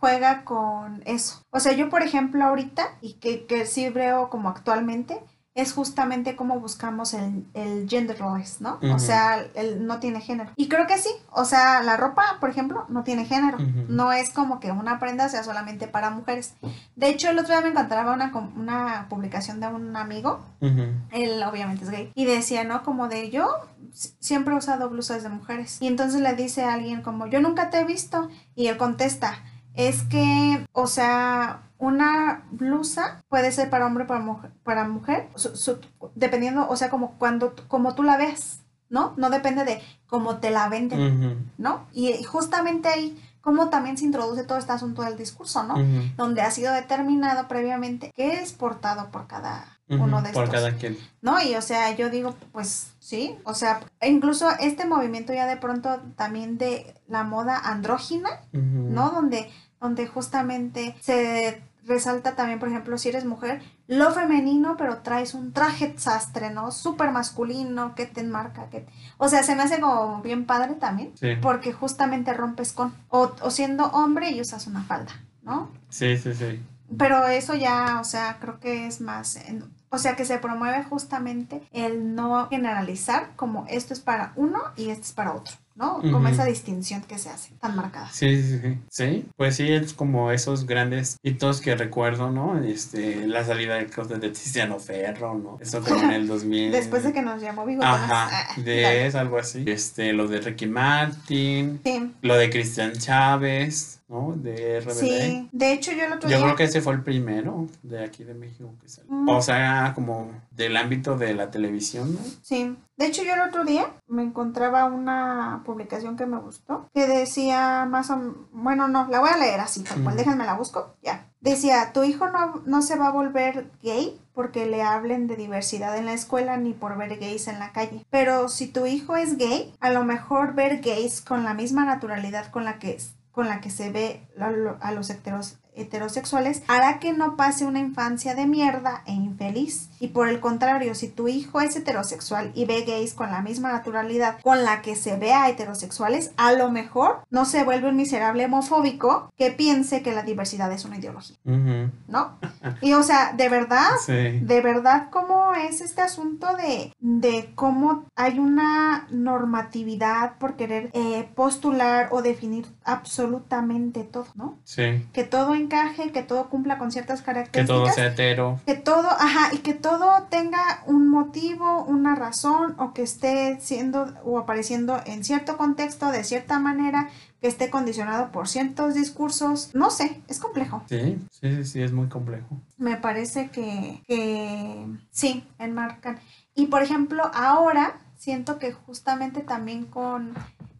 Juega 0.00 0.44
con 0.44 1.02
eso. 1.04 1.42
O 1.50 1.60
sea, 1.60 1.72
yo 1.72 1.90
por 1.90 2.02
ejemplo 2.02 2.42
ahorita, 2.42 2.96
y 3.02 3.14
que, 3.14 3.44
que 3.44 3.66
sí 3.66 3.90
veo 3.90 4.30
como 4.30 4.48
actualmente, 4.48 5.20
es 5.60 5.72
justamente 5.72 6.36
cómo 6.36 6.60
buscamos 6.60 7.14
el, 7.14 7.46
el 7.54 7.88
genderless, 7.88 8.60
¿no? 8.60 8.78
O 8.94 8.98
sea, 8.98 9.44
el 9.54 9.86
no 9.86 9.98
tiene 9.98 10.20
género. 10.20 10.50
Y 10.56 10.68
creo 10.68 10.86
que 10.86 10.98
sí. 10.98 11.10
O 11.30 11.44
sea, 11.44 11.82
la 11.82 11.96
ropa, 11.96 12.36
por 12.40 12.50
ejemplo, 12.50 12.86
no 12.88 13.02
tiene 13.04 13.24
género. 13.24 13.58
No 13.88 14.12
es 14.12 14.30
como 14.30 14.60
que 14.60 14.70
una 14.70 14.98
prenda 14.98 15.28
sea 15.28 15.42
solamente 15.42 15.88
para 15.88 16.10
mujeres. 16.10 16.54
De 16.96 17.08
hecho, 17.08 17.30
el 17.30 17.38
otro 17.38 17.54
día 17.54 17.60
me 17.60 17.70
encontraba 17.70 18.12
una, 18.12 18.32
una 18.56 19.06
publicación 19.08 19.60
de 19.60 19.66
un 19.66 19.96
amigo 19.96 20.40
él 20.60 21.42
obviamente 21.42 21.84
es 21.84 21.90
gay, 21.90 22.12
y 22.14 22.24
decía, 22.24 22.64
¿no? 22.64 22.82
Como 22.82 23.08
de 23.08 23.30
yo 23.30 23.48
siempre 23.92 24.54
he 24.54 24.58
usado 24.58 24.88
blusas 24.90 25.22
de 25.22 25.28
mujeres. 25.28 25.78
Y 25.80 25.86
entonces 25.86 26.20
le 26.20 26.34
dice 26.34 26.64
a 26.64 26.74
alguien 26.74 27.02
como, 27.02 27.26
yo 27.26 27.40
nunca 27.40 27.70
te 27.70 27.80
he 27.80 27.84
visto. 27.84 28.28
Y 28.54 28.66
él 28.66 28.76
contesta, 28.76 29.42
es 29.74 30.02
que, 30.02 30.66
o 30.72 30.86
sea, 30.86 31.62
una 31.78 32.44
blusa 32.50 33.22
puede 33.28 33.52
ser 33.52 33.70
para 33.70 33.86
hombre 33.86 34.04
o 34.04 34.06
para 34.06 34.20
mujer, 34.20 34.50
para 34.64 34.84
mujer 34.88 35.28
su- 35.36 35.56
su- 35.56 35.78
dependiendo, 36.14 36.68
o 36.68 36.76
sea, 36.76 36.90
como 36.90 37.12
cuando, 37.18 37.54
como 37.68 37.94
tú 37.94 38.02
la 38.02 38.16
ves, 38.16 38.60
¿no? 38.90 39.14
No 39.16 39.30
depende 39.30 39.64
de 39.64 39.80
cómo 40.06 40.38
te 40.38 40.50
la 40.50 40.68
venden, 40.68 41.50
¿no? 41.58 41.86
Y, 41.92 42.22
justamente 42.24 42.88
ahí, 42.88 43.22
como 43.40 43.68
también 43.70 43.96
se 43.96 44.04
introduce 44.04 44.44
todo 44.44 44.58
este 44.58 44.72
asunto 44.72 45.02
del 45.02 45.16
discurso, 45.16 45.62
¿no? 45.62 45.74
Donde 46.16 46.42
ha 46.42 46.50
sido 46.50 46.72
determinado 46.72 47.46
previamente 47.48 48.12
qué 48.14 48.40
es 48.40 48.52
portado 48.52 49.10
por 49.10 49.26
cada 49.26 49.78
uno 49.88 50.20
de 50.20 50.30
Por 50.32 50.44
estos. 50.44 50.50
cada 50.60 50.74
quien. 50.76 50.98
¿no? 51.22 51.40
Y 51.42 51.54
o 51.54 51.62
sea, 51.62 51.94
yo 51.96 52.10
digo, 52.10 52.34
pues 52.52 52.92
sí, 52.98 53.36
o 53.44 53.54
sea, 53.54 53.80
incluso 54.02 54.50
este 54.60 54.84
movimiento 54.84 55.32
ya 55.32 55.46
de 55.46 55.56
pronto 55.56 56.00
también 56.16 56.58
de 56.58 56.94
la 57.08 57.24
moda 57.24 57.56
andrógina. 57.58 58.28
¿no? 58.52 59.10
Donde, 59.10 59.50
donde 59.80 60.06
justamente 60.06 60.94
se 61.00 61.62
resalta 61.88 62.36
también, 62.36 62.58
por 62.58 62.68
ejemplo, 62.68 62.98
si 62.98 63.08
eres 63.08 63.24
mujer, 63.24 63.62
lo 63.86 64.12
femenino, 64.12 64.76
pero 64.76 64.98
traes 64.98 65.34
un 65.34 65.52
traje 65.52 65.94
sastre, 65.98 66.50
¿no? 66.50 66.70
Súper 66.70 67.10
masculino, 67.10 67.94
que 67.94 68.06
te 68.06 68.20
enmarca, 68.20 68.68
que... 68.70 68.86
O 69.16 69.28
sea, 69.28 69.42
se 69.42 69.54
me 69.56 69.62
hace 69.62 69.80
como 69.80 70.20
bien 70.22 70.44
padre 70.46 70.74
también, 70.74 71.12
Sí. 71.18 71.30
porque 71.40 71.72
justamente 71.72 72.32
rompes 72.34 72.72
con, 72.72 72.94
o, 73.08 73.32
o 73.40 73.50
siendo 73.50 73.86
hombre 73.86 74.30
y 74.30 74.40
usas 74.40 74.66
una 74.66 74.82
falda, 74.84 75.12
¿no? 75.42 75.70
Sí, 75.88 76.16
sí, 76.18 76.34
sí. 76.34 76.62
Pero 76.96 77.26
eso 77.26 77.54
ya, 77.54 77.98
o 78.00 78.04
sea, 78.04 78.38
creo 78.40 78.60
que 78.60 78.86
es 78.86 79.00
más, 79.00 79.36
en- 79.36 79.64
o 79.90 79.98
sea, 79.98 80.16
que 80.16 80.24
se 80.26 80.38
promueve 80.38 80.84
justamente 80.84 81.62
el 81.72 82.14
no 82.14 82.48
generalizar 82.48 83.30
como 83.36 83.64
esto 83.68 83.94
es 83.94 84.00
para 84.00 84.32
uno 84.36 84.60
y 84.76 84.90
esto 84.90 85.02
es 85.04 85.12
para 85.12 85.32
otro, 85.34 85.54
¿no? 85.78 86.00
Como 86.02 86.28
esa 86.28 86.44
distinción 86.44 87.02
que 87.02 87.16
se 87.18 87.30
hace 87.30 87.52
tan 87.60 87.76
marcada. 87.76 88.10
Sí, 88.12 88.42
sí, 88.42 88.58
sí. 88.60 88.78
Sí, 88.90 89.26
pues 89.36 89.56
sí, 89.56 89.72
es 89.72 89.94
como 89.94 90.30
esos 90.32 90.66
grandes 90.66 91.16
hitos 91.22 91.60
que 91.60 91.74
recuerdo, 91.76 92.30
¿no? 92.30 92.58
Este, 92.62 93.26
la 93.26 93.44
salida 93.44 93.76
del 93.76 93.86
closet 93.86 94.18
de 94.20 94.30
Tiziano 94.30 94.78
Ferro, 94.80 95.34
¿no? 95.38 95.58
Eso 95.60 95.80
como 95.82 96.02
en 96.02 96.10
el 96.10 96.26
2000. 96.26 96.72
Después 96.72 97.04
de 97.04 97.12
que 97.12 97.22
nos 97.22 97.40
llamó 97.40 97.64
bigotonas. 97.64 98.02
Ajá, 98.10 98.28
Ah, 98.30 98.60
de 98.60 99.06
es 99.06 99.14
algo 99.14 99.38
así. 99.38 99.64
Este, 99.66 100.12
lo 100.12 100.26
de 100.28 100.40
Ricky 100.40 100.66
Martin, 100.66 101.80
Sí, 101.84 102.12
lo 102.22 102.34
de 102.36 102.50
Cristian 102.50 102.92
Chávez, 102.92 103.97
¿no? 104.08 104.32
De 104.36 104.80
RBD. 104.80 104.90
sí. 104.92 105.48
De 105.52 105.72
hecho, 105.72 105.92
yo 105.92 106.04
el 106.04 106.12
otro 106.12 106.28
Yo 106.28 106.36
día... 106.36 106.46
creo 106.46 106.56
que 106.56 106.64
ese 106.64 106.80
fue 106.80 106.94
el 106.94 107.02
primero 107.02 107.66
de 107.82 108.04
aquí 108.04 108.24
de 108.24 108.34
México 108.34 108.70
que 108.80 108.88
salió. 108.88 109.12
Mm. 109.12 109.28
O 109.28 109.42
sea, 109.42 109.92
como 109.94 110.30
del 110.50 110.76
ámbito 110.76 111.16
de 111.16 111.34
la 111.34 111.50
televisión, 111.50 112.14
¿no? 112.14 112.20
Sí. 112.42 112.76
De 112.96 113.06
hecho, 113.06 113.22
yo 113.22 113.34
el 113.34 113.42
otro 113.42 113.64
día 113.64 113.86
me 114.08 114.22
encontraba 114.22 114.86
una 114.86 115.62
publicación 115.64 116.16
que 116.16 116.26
me 116.26 116.38
gustó 116.38 116.88
que 116.94 117.06
decía 117.06 117.86
más 117.88 118.10
o 118.10 118.18
bueno, 118.52 118.88
no, 118.88 119.06
la 119.08 119.20
voy 119.20 119.30
a 119.30 119.36
leer 119.36 119.60
así, 119.60 119.84
tal 119.84 120.02
cual, 120.02 120.16
déjenme 120.16 120.44
la 120.44 120.54
busco, 120.54 120.96
ya. 121.02 121.26
Decía, 121.40 121.92
tu 121.92 122.02
hijo 122.02 122.28
no, 122.28 122.62
no 122.66 122.82
se 122.82 122.96
va 122.96 123.08
a 123.08 123.12
volver 123.12 123.70
gay 123.80 124.20
porque 124.34 124.66
le 124.66 124.82
hablen 124.82 125.28
de 125.28 125.36
diversidad 125.36 125.96
en 125.96 126.06
la 126.06 126.12
escuela 126.12 126.56
ni 126.56 126.72
por 126.72 126.96
ver 126.96 127.18
gays 127.18 127.46
en 127.46 127.60
la 127.60 127.72
calle. 127.72 128.04
Pero 128.10 128.48
si 128.48 128.66
tu 128.66 128.86
hijo 128.86 129.16
es 129.16 129.36
gay, 129.36 129.72
a 129.78 129.90
lo 129.90 130.04
mejor 130.04 130.54
ver 130.54 130.80
gays 130.80 131.20
con 131.20 131.44
la 131.44 131.54
misma 131.54 131.84
naturalidad 131.84 132.50
con 132.50 132.64
la 132.64 132.78
que, 132.78 132.98
con 133.38 133.46
la 133.46 133.60
que 133.60 133.70
se 133.70 133.92
ve 133.92 134.26
a, 134.40 134.50
lo- 134.50 134.78
a 134.80 134.90
los 134.90 135.10
heteros- 135.10 135.60
heterosexuales 135.80 136.62
hará 136.68 136.98
que 136.98 137.12
no 137.12 137.36
pase 137.36 137.64
una 137.64 137.78
infancia 137.80 138.34
de 138.34 138.46
mierda 138.46 139.02
e 139.06 139.12
infeliz. 139.12 139.88
Y 140.00 140.08
por 140.08 140.28
el 140.28 140.40
contrario, 140.40 140.94
si 140.94 141.08
tu 141.08 141.28
hijo 141.28 141.60
es 141.60 141.74
heterosexual 141.76 142.52
y 142.54 142.64
ve 142.66 142.82
gays 142.86 143.14
con 143.14 143.30
la 143.30 143.42
misma 143.42 143.72
naturalidad 143.72 144.40
con 144.42 144.64
la 144.64 144.82
que 144.82 144.94
se 144.96 145.16
ve 145.16 145.32
a 145.32 145.48
heterosexuales, 145.48 146.32
a 146.36 146.52
lo 146.52 146.70
mejor 146.70 147.22
no 147.30 147.44
se 147.44 147.64
vuelve 147.64 147.88
un 147.88 147.96
miserable 147.96 148.44
homofóbico 148.44 149.32
que 149.36 149.50
piense 149.50 150.02
que 150.02 150.12
la 150.14 150.22
diversidad 150.22 150.70
es 150.72 150.84
una 150.84 150.98
ideología, 150.98 151.36
¿no? 151.44 152.38
Y 152.80 152.92
o 152.92 153.02
sea, 153.02 153.32
de 153.32 153.48
verdad, 153.48 153.88
Sí. 154.04 154.40
de 154.40 154.60
verdad 154.60 155.08
cómo 155.10 155.52
es 155.54 155.80
este 155.80 156.00
asunto 156.02 156.46
de, 156.56 156.92
de 157.00 157.52
cómo 157.54 158.04
hay 158.16 158.38
una 158.38 159.06
normatividad 159.10 160.38
por 160.38 160.56
querer 160.56 160.90
eh, 160.92 161.28
postular 161.34 162.08
o 162.12 162.22
definir 162.22 162.66
absolutamente 162.84 164.04
todo, 164.04 164.26
¿no? 164.34 164.58
Sí. 164.64 165.06
Que 165.12 165.24
todo 165.24 165.54
encaje, 165.68 166.10
que 166.12 166.22
todo 166.22 166.48
cumpla 166.48 166.78
con 166.78 166.90
ciertas 166.90 167.20
Que 167.20 167.26
características. 167.26 167.66
todo 167.84 167.92
sea 167.92 168.06
hetero. 168.06 168.60
Que 168.66 168.74
todo, 168.74 169.08
ajá, 169.08 169.54
y 169.54 169.58
que 169.58 169.74
todo 169.74 170.24
tenga 170.30 170.82
un 170.86 171.08
motivo, 171.08 171.84
una 171.84 172.14
razón, 172.14 172.74
o 172.78 172.92
que 172.94 173.02
esté 173.02 173.58
siendo 173.60 174.14
o 174.24 174.38
apareciendo 174.38 175.00
en 175.06 175.24
cierto 175.24 175.56
contexto, 175.56 176.10
de 176.10 176.24
cierta 176.24 176.58
manera, 176.58 177.08
que 177.40 177.48
esté 177.48 177.70
condicionado 177.70 178.32
por 178.32 178.48
ciertos 178.48 178.94
discursos. 178.94 179.70
No 179.74 179.90
sé, 179.90 180.20
es 180.28 180.40
complejo. 180.40 180.82
Sí, 180.88 181.18
sí, 181.30 181.56
sí, 181.56 181.64
sí, 181.64 181.82
es 181.82 181.92
muy 181.92 182.08
complejo. 182.08 182.48
Me 182.78 182.96
parece 182.96 183.50
que, 183.50 184.02
que 184.06 184.86
sí, 185.10 185.44
enmarcan. 185.58 186.18
Y 186.54 186.66
por 186.66 186.82
ejemplo, 186.82 187.30
ahora 187.34 188.00
siento 188.16 188.58
que 188.58 188.72
justamente 188.72 189.42
también 189.42 189.84
con, 189.84 190.34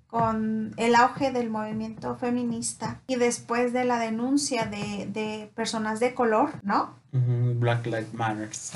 con 0.08 0.72
el 0.78 0.94
auge 0.94 1.30
del 1.32 1.50
movimiento 1.50 2.16
feminista 2.16 3.00
y 3.06 3.16
después 3.16 3.72
de 3.72 3.84
la 3.84 3.98
denuncia 3.98 4.64
de, 4.66 5.06
de 5.12 5.50
personas 5.54 6.00
de 6.00 6.14
color, 6.14 6.50
¿no? 6.62 6.94
Black 7.12 7.86
Lives 7.86 8.12
Matters. 8.14 8.72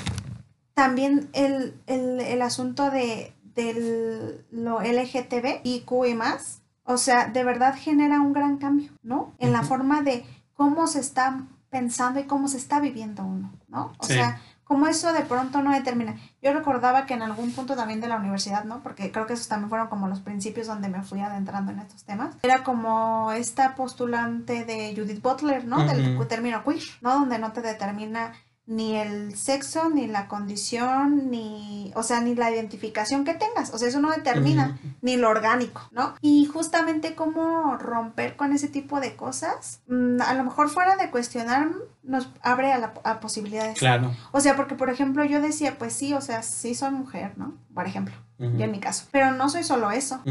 También 0.73 1.29
el, 1.33 1.75
el, 1.87 2.19
el 2.21 2.41
asunto 2.41 2.89
de 2.89 3.33
del 3.55 4.43
lo 4.51 4.81
LGTB 4.81 5.61
y 5.63 5.81
Q 5.81 6.05
y 6.05 6.13
más, 6.15 6.61
o 6.85 6.97
sea, 6.97 7.27
de 7.27 7.43
verdad 7.43 7.75
genera 7.77 8.19
un 8.21 8.33
gran 8.33 8.57
cambio, 8.57 8.91
¿no? 9.03 9.33
En 9.37 9.51
la 9.51 9.61
forma 9.61 10.01
de 10.01 10.25
cómo 10.55 10.87
se 10.87 10.99
está 10.99 11.43
pensando 11.69 12.19
y 12.19 12.23
cómo 12.23 12.47
se 12.47 12.57
está 12.57 12.79
viviendo 12.79 13.23
uno, 13.23 13.51
¿no? 13.67 13.93
O 13.99 14.05
Sí. 14.05 14.13
sea, 14.13 14.41
como 14.63 14.87
eso 14.87 15.13
de 15.13 15.21
pronto 15.21 15.61
no 15.61 15.71
determina. 15.71 16.15
Yo 16.41 16.53
recordaba 16.53 17.05
que 17.05 17.13
en 17.13 17.21
algún 17.21 17.51
punto 17.51 17.75
también 17.75 18.01
de 18.01 18.07
la 18.07 18.17
universidad, 18.17 18.63
¿no? 18.63 18.81
Porque 18.81 19.11
creo 19.11 19.27
que 19.27 19.33
esos 19.33 19.47
también 19.47 19.69
fueron 19.69 19.87
como 19.87 20.07
los 20.07 20.21
principios 20.21 20.67
donde 20.67 20.89
me 20.89 21.03
fui 21.03 21.19
adentrando 21.19 21.71
en 21.71 21.79
estos 21.79 22.03
temas. 22.03 22.35
Era 22.43 22.63
como 22.63 23.31
esta 23.31 23.75
postulante 23.75 24.65
de 24.65 24.93
Judith 24.95 25.21
Butler, 25.21 25.65
¿no? 25.65 25.85
Del 25.85 26.27
término 26.27 26.63
queer, 26.63 26.83
¿no? 27.01 27.19
Donde 27.19 27.39
no 27.39 27.51
te 27.51 27.61
determina 27.61 28.33
ni 28.65 28.95
el 28.95 29.35
sexo, 29.35 29.89
ni 29.89 30.07
la 30.07 30.27
condición, 30.29 31.29
ni, 31.29 31.91
o 31.95 32.03
sea, 32.03 32.21
ni 32.21 32.33
la 32.33 32.49
identificación 32.49 33.25
que 33.25 33.33
tengas. 33.33 33.73
O 33.73 33.77
sea, 33.77 33.89
eso 33.89 33.99
no 33.99 34.09
determina 34.11 34.79
ni 35.01 35.17
lo 35.17 35.29
orgánico, 35.29 35.81
¿no? 35.91 36.13
Y 36.21 36.45
justamente 36.45 37.13
cómo 37.13 37.75
romper 37.77 38.37
con 38.37 38.53
ese 38.53 38.69
tipo 38.69 39.01
de 39.01 39.15
cosas, 39.15 39.81
mm, 39.87 40.21
a 40.21 40.33
lo 40.33 40.45
mejor 40.45 40.69
fuera 40.69 40.95
de 40.95 41.11
cuestionar, 41.11 41.67
nos 42.03 42.29
abre 42.41 42.71
a, 42.71 42.77
la, 42.77 42.93
a 43.03 43.19
posibilidades. 43.19 43.77
Claro. 43.77 44.15
O 44.31 44.39
sea, 44.39 44.55
porque 44.55 44.75
por 44.75 44.89
ejemplo 44.89 45.25
yo 45.25 45.41
decía, 45.41 45.77
pues 45.77 45.93
sí, 45.93 46.13
o 46.13 46.21
sea, 46.21 46.41
sí 46.41 46.73
soy 46.73 46.91
mujer, 46.91 47.33
¿no? 47.37 47.53
Por 47.73 47.85
ejemplo, 47.85 48.13
yo 48.37 48.65
en 48.65 48.71
mi 48.71 48.79
caso. 48.79 49.05
Pero 49.11 49.31
no 49.31 49.49
soy 49.49 49.63
solo 49.63 49.91
eso. 49.91 50.21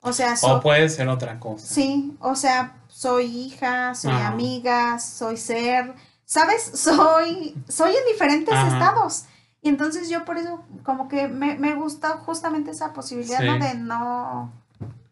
O 0.00 0.12
sea, 0.12 0.34
O 0.42 0.60
puede 0.60 0.88
ser 0.88 1.08
otra 1.08 1.38
cosa. 1.38 1.66
Sí, 1.66 2.16
o 2.20 2.34
sea, 2.34 2.76
soy 2.88 3.24
hija, 3.26 3.94
soy 3.94 4.12
Ajá. 4.12 4.28
amiga, 4.28 4.98
soy 4.98 5.36
ser, 5.36 5.94
¿sabes? 6.26 6.62
Soy, 6.74 7.56
soy 7.68 7.92
en 7.92 8.12
diferentes 8.12 8.54
Ajá. 8.54 8.68
estados. 8.68 9.24
Y 9.62 9.70
entonces 9.70 10.10
yo 10.10 10.24
por 10.26 10.36
eso 10.36 10.62
como 10.82 11.08
que 11.08 11.28
me, 11.28 11.56
me 11.56 11.74
gusta 11.74 12.18
justamente 12.18 12.70
esa 12.70 12.92
posibilidad. 12.92 13.40
De 13.58 13.74
no, 13.74 14.52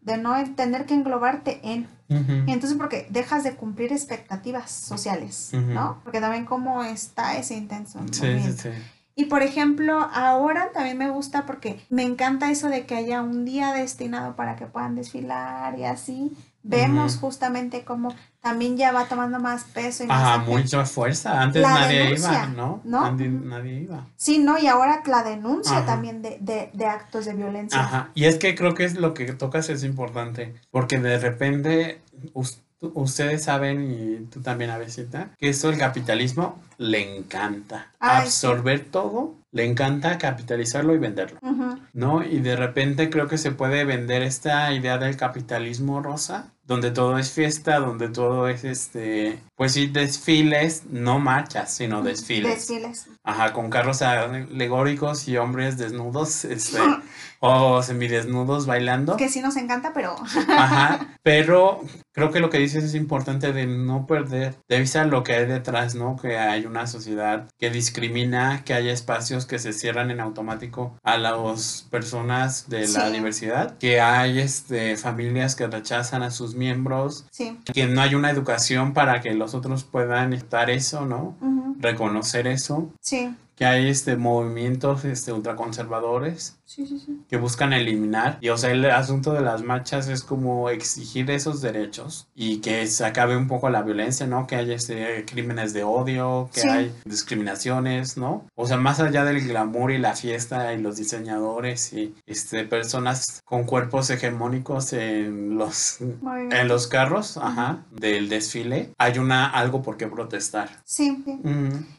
de 0.01 0.17
no 0.17 0.35
tener 0.55 0.85
que 0.85 0.93
englobarte 0.93 1.59
en. 1.63 1.87
Y 2.07 2.51
entonces 2.51 2.77
porque 2.77 3.07
dejas 3.09 3.43
de 3.43 3.55
cumplir 3.55 3.91
expectativas 3.91 4.69
sociales. 4.69 5.49
¿no? 5.53 5.99
Porque 6.03 6.21
también 6.21 6.45
como 6.45 6.83
está 6.83 7.35
ese 7.35 7.55
intenso. 7.55 7.99
Sí, 8.11 8.39
sí. 8.53 8.69
Y 9.17 9.25
por 9.25 9.41
ejemplo, 9.41 10.09
ahora 10.13 10.71
también 10.73 10.97
me 10.97 11.09
gusta 11.09 11.45
porque 11.45 11.81
me 11.89 12.03
encanta 12.03 12.51
eso 12.51 12.67
de 12.67 12.85
que 12.85 12.95
haya 12.95 13.21
un 13.21 13.45
día 13.45 13.71
destinado 13.73 14.35
para 14.35 14.57
que 14.57 14.65
puedan 14.65 14.95
desfilar 14.95 15.79
y 15.79 15.85
así. 15.85 16.37
Vemos 16.63 17.17
justamente 17.17 17.85
cómo 17.85 18.13
también 18.45 18.77
ya 18.77 18.91
va 18.91 19.05
tomando 19.07 19.39
más 19.39 19.63
peso 19.63 20.03
y 20.03 20.07
más 20.07 20.21
Ajá, 20.21 20.37
mucha 20.37 20.85
fuerza. 20.85 21.41
Antes 21.41 21.63
La 21.63 21.73
nadie 21.73 21.97
denuncia, 22.03 22.29
iba, 22.31 22.45
¿no? 22.47 22.79
¿no? 22.83 23.11
Nadie, 23.11 23.73
iba. 23.81 24.05
Sí, 24.17 24.37
¿no? 24.37 24.59
Y 24.59 24.67
ahora 24.67 25.01
la 25.07 25.23
denuncia 25.23 25.77
Ajá. 25.77 25.87
también 25.87 26.21
de, 26.21 26.37
de, 26.39 26.69
de 26.71 26.85
actos 26.85 27.25
de 27.25 27.33
violencia. 27.33 27.79
Ajá. 27.79 28.11
Y 28.13 28.25
es 28.25 28.37
que 28.37 28.53
creo 28.53 28.75
que 28.75 28.85
es 28.85 28.93
lo 28.97 29.15
que 29.15 29.33
tocas 29.33 29.69
es 29.69 29.83
importante. 29.83 30.53
Porque 30.69 30.99
de 30.99 31.17
repente 31.17 32.01
us- 32.33 32.59
ustedes 32.81 33.43
saben, 33.43 33.91
y 33.91 34.25
tú 34.27 34.41
también, 34.41 34.69
Avesita, 34.69 35.29
que 35.39 35.49
eso 35.49 35.69
el 35.71 35.79
capitalismo 35.79 36.61
le 36.77 37.17
encanta. 37.17 37.87
Ay. 38.05 38.23
Absorber 38.23 38.85
todo, 38.85 39.35
le 39.51 39.65
encanta 39.65 40.17
capitalizarlo 40.17 40.93
y 40.93 40.97
venderlo. 40.97 41.39
Ujú. 41.41 41.65
¿no? 41.95 42.23
Y 42.23 42.39
de 42.39 42.57
repente 42.57 43.09
creo 43.09 43.27
que 43.27 43.37
se 43.37 43.51
puede 43.51 43.85
vender 43.85 44.21
esta 44.21 44.71
idea 44.73 44.97
del 44.97 45.15
capitalismo 45.15 46.01
rosa, 46.01 46.51
donde 46.63 46.91
todo 46.91 47.17
es 47.17 47.31
fiesta, 47.31 47.79
donde 47.79 48.09
todo 48.09 48.49
es 48.49 48.65
este, 48.65 49.39
pues 49.55 49.71
sí, 49.73 49.87
desfiles, 49.87 50.83
no 50.89 51.19
marchas, 51.19 51.73
sino 51.73 52.01
desfiles. 52.01 52.67
Desfiles. 52.67 53.07
Ajá, 53.23 53.53
con 53.53 53.69
carros 53.69 54.01
alegóricos 54.01 55.27
y 55.29 55.37
hombres 55.37 55.77
desnudos, 55.77 56.43
este, 56.45 56.79
o 57.39 57.81
semidesnudos 57.81 58.65
bailando. 58.65 59.15
Que 59.15 59.29
sí 59.29 59.41
nos 59.41 59.55
encanta, 59.55 59.93
pero 59.93 60.15
Ajá, 60.49 61.15
pero 61.23 61.81
creo 62.11 62.31
que 62.31 62.41
lo 62.41 62.49
que 62.49 62.57
dices 62.57 62.83
es 62.83 62.95
importante 62.95 63.53
de 63.53 63.67
no 63.67 64.05
perder 64.05 64.55
de 64.67 64.79
vista 64.79 65.05
lo 65.05 65.23
que 65.23 65.33
hay 65.33 65.45
detrás, 65.45 65.95
¿no? 65.95 66.17
Que 66.17 66.37
hay 66.37 66.65
una 66.65 66.87
sociedad 66.87 67.47
que 67.57 67.69
discrimina, 67.99 68.63
que 68.65 68.73
hay 68.73 68.89
espacios 68.89 69.45
que 69.45 69.57
se 69.57 69.71
cierran 69.71 70.11
en 70.11 70.19
automático 70.19 70.97
a 71.03 71.17
las 71.17 71.87
personas 71.89 72.67
de 72.69 72.81
la 72.89 73.07
Sí. 73.07 73.13
diversidad, 73.13 73.77
que 73.77 74.01
hay 74.01 74.39
este, 74.39 74.97
familias 74.97 75.55
que 75.55 75.65
rechazan 75.67 76.21
a 76.21 76.29
sus 76.31 76.55
miembros, 76.55 77.25
sí. 77.31 77.57
que 77.73 77.87
no 77.87 78.01
hay 78.01 78.13
una 78.15 78.29
educación 78.31 78.93
para 78.93 79.21
que 79.21 79.33
los 79.33 79.53
otros 79.55 79.85
puedan 79.85 80.33
estar 80.33 80.69
eso, 80.69 81.05
¿no? 81.05 81.37
Reconocer 81.79 82.47
eso, 82.47 82.91
Sí. 83.01 83.33
que 83.55 83.65
hay 83.65 83.87
este 83.89 84.17
movimientos 84.17 85.05
este 85.05 85.31
ultraconservadores 85.31 86.57
Sí, 86.65 86.85
sí, 86.87 86.99
sí. 86.99 87.21
que 87.29 87.37
buscan 87.37 87.73
eliminar. 87.73 88.37
Y 88.41 88.49
o 88.49 88.57
sea, 88.57 88.71
el 88.71 88.83
asunto 88.89 89.33
de 89.33 89.41
las 89.41 89.61
marchas 89.63 90.07
es 90.07 90.23
como 90.23 90.69
exigir 90.69 91.29
esos 91.31 91.61
derechos 91.61 92.27
y 92.35 92.57
que 92.61 92.87
se 92.87 93.05
acabe 93.05 93.37
un 93.37 93.47
poco 93.47 93.69
la 93.69 93.83
violencia, 93.83 94.25
¿no? 94.27 94.47
Que 94.47 94.55
haya 94.55 94.73
este, 94.75 95.23
crímenes 95.25 95.73
de 95.73 95.83
odio, 95.83 96.49
que 96.53 96.61
Sí. 96.61 96.67
hay 96.67 96.95
discriminaciones, 97.05 98.17
¿no? 98.17 98.45
O 98.55 98.65
sea, 98.67 98.77
más 98.77 98.99
allá 98.99 99.23
del 99.23 99.47
glamour 99.47 99.91
y 99.91 99.97
la 99.97 100.15
fiesta 100.15 100.73
y 100.73 100.81
los 100.81 100.97
diseñadores 100.97 101.93
y 101.93 102.13
este, 102.25 102.65
personas 102.65 103.41
con 103.45 103.65
cuerpos 103.65 104.09
hegemónicos 104.09 104.93
en 104.93 105.57
los, 105.57 105.99
en 106.01 106.67
los 106.67 106.87
carros, 106.87 107.37
ajá, 107.37 107.85
del 107.91 108.29
desfile, 108.29 108.91
hay 108.97 109.19
una 109.19 109.47
algo 109.49 109.81
por 109.81 109.97
qué 109.97 110.07
protestar. 110.07 110.69
Sí, 110.85 111.23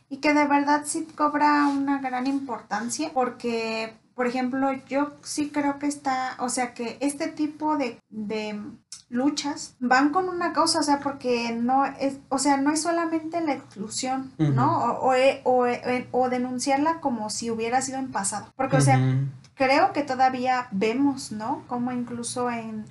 Y 0.09 0.17
que 0.19 0.35
de 0.35 0.47
verdad 0.47 0.83
sí 0.85 1.07
cobra 1.15 1.67
una 1.69 2.01
gran 2.01 2.27
importancia 2.27 3.11
porque, 3.13 3.95
por 4.17 4.27
ejemplo, 4.27 4.73
yo 4.89 5.13
sí 5.23 5.51
creo 5.51 5.79
que 5.79 5.87
está, 5.87 6.37
o 6.41 6.49
sea, 6.49 6.73
que 6.73 6.97
este 7.01 7.29
tipo 7.29 7.77
de, 7.77 8.01
de 8.09 8.59
luchas 9.11 9.77
van 9.79 10.09
con 10.09 10.31
una 10.31 10.55
causa, 10.55 10.81
o 10.81 10.83
sea, 10.83 11.01
porque 11.01 11.53
no 11.53 11.85
es, 11.85 12.17
o 12.31 12.39
sea, 12.39 12.57
no 12.57 12.73
es 12.73 12.81
solamente 12.81 13.43
la 13.43 13.53
exclusión, 13.53 14.33
¿no? 14.39 14.79
O, 14.79 15.13
o, 15.13 15.15
o, 15.45 15.67
o 16.13 16.29
denunciarla 16.31 17.01
como 17.03 17.29
si 17.29 17.51
hubiera 17.51 17.83
sido 17.83 17.99
en 17.99 18.11
pasado. 18.11 18.47
Porque, 18.57 18.79
o 18.79 18.81
sea. 18.81 18.99
Creo 19.57 19.93
que 19.93 20.03
todavía 20.03 20.69
vemos, 20.71 21.33
¿no? 21.33 21.65
Como 21.67 21.91
incluso 21.93 22.51
en, 22.51 22.85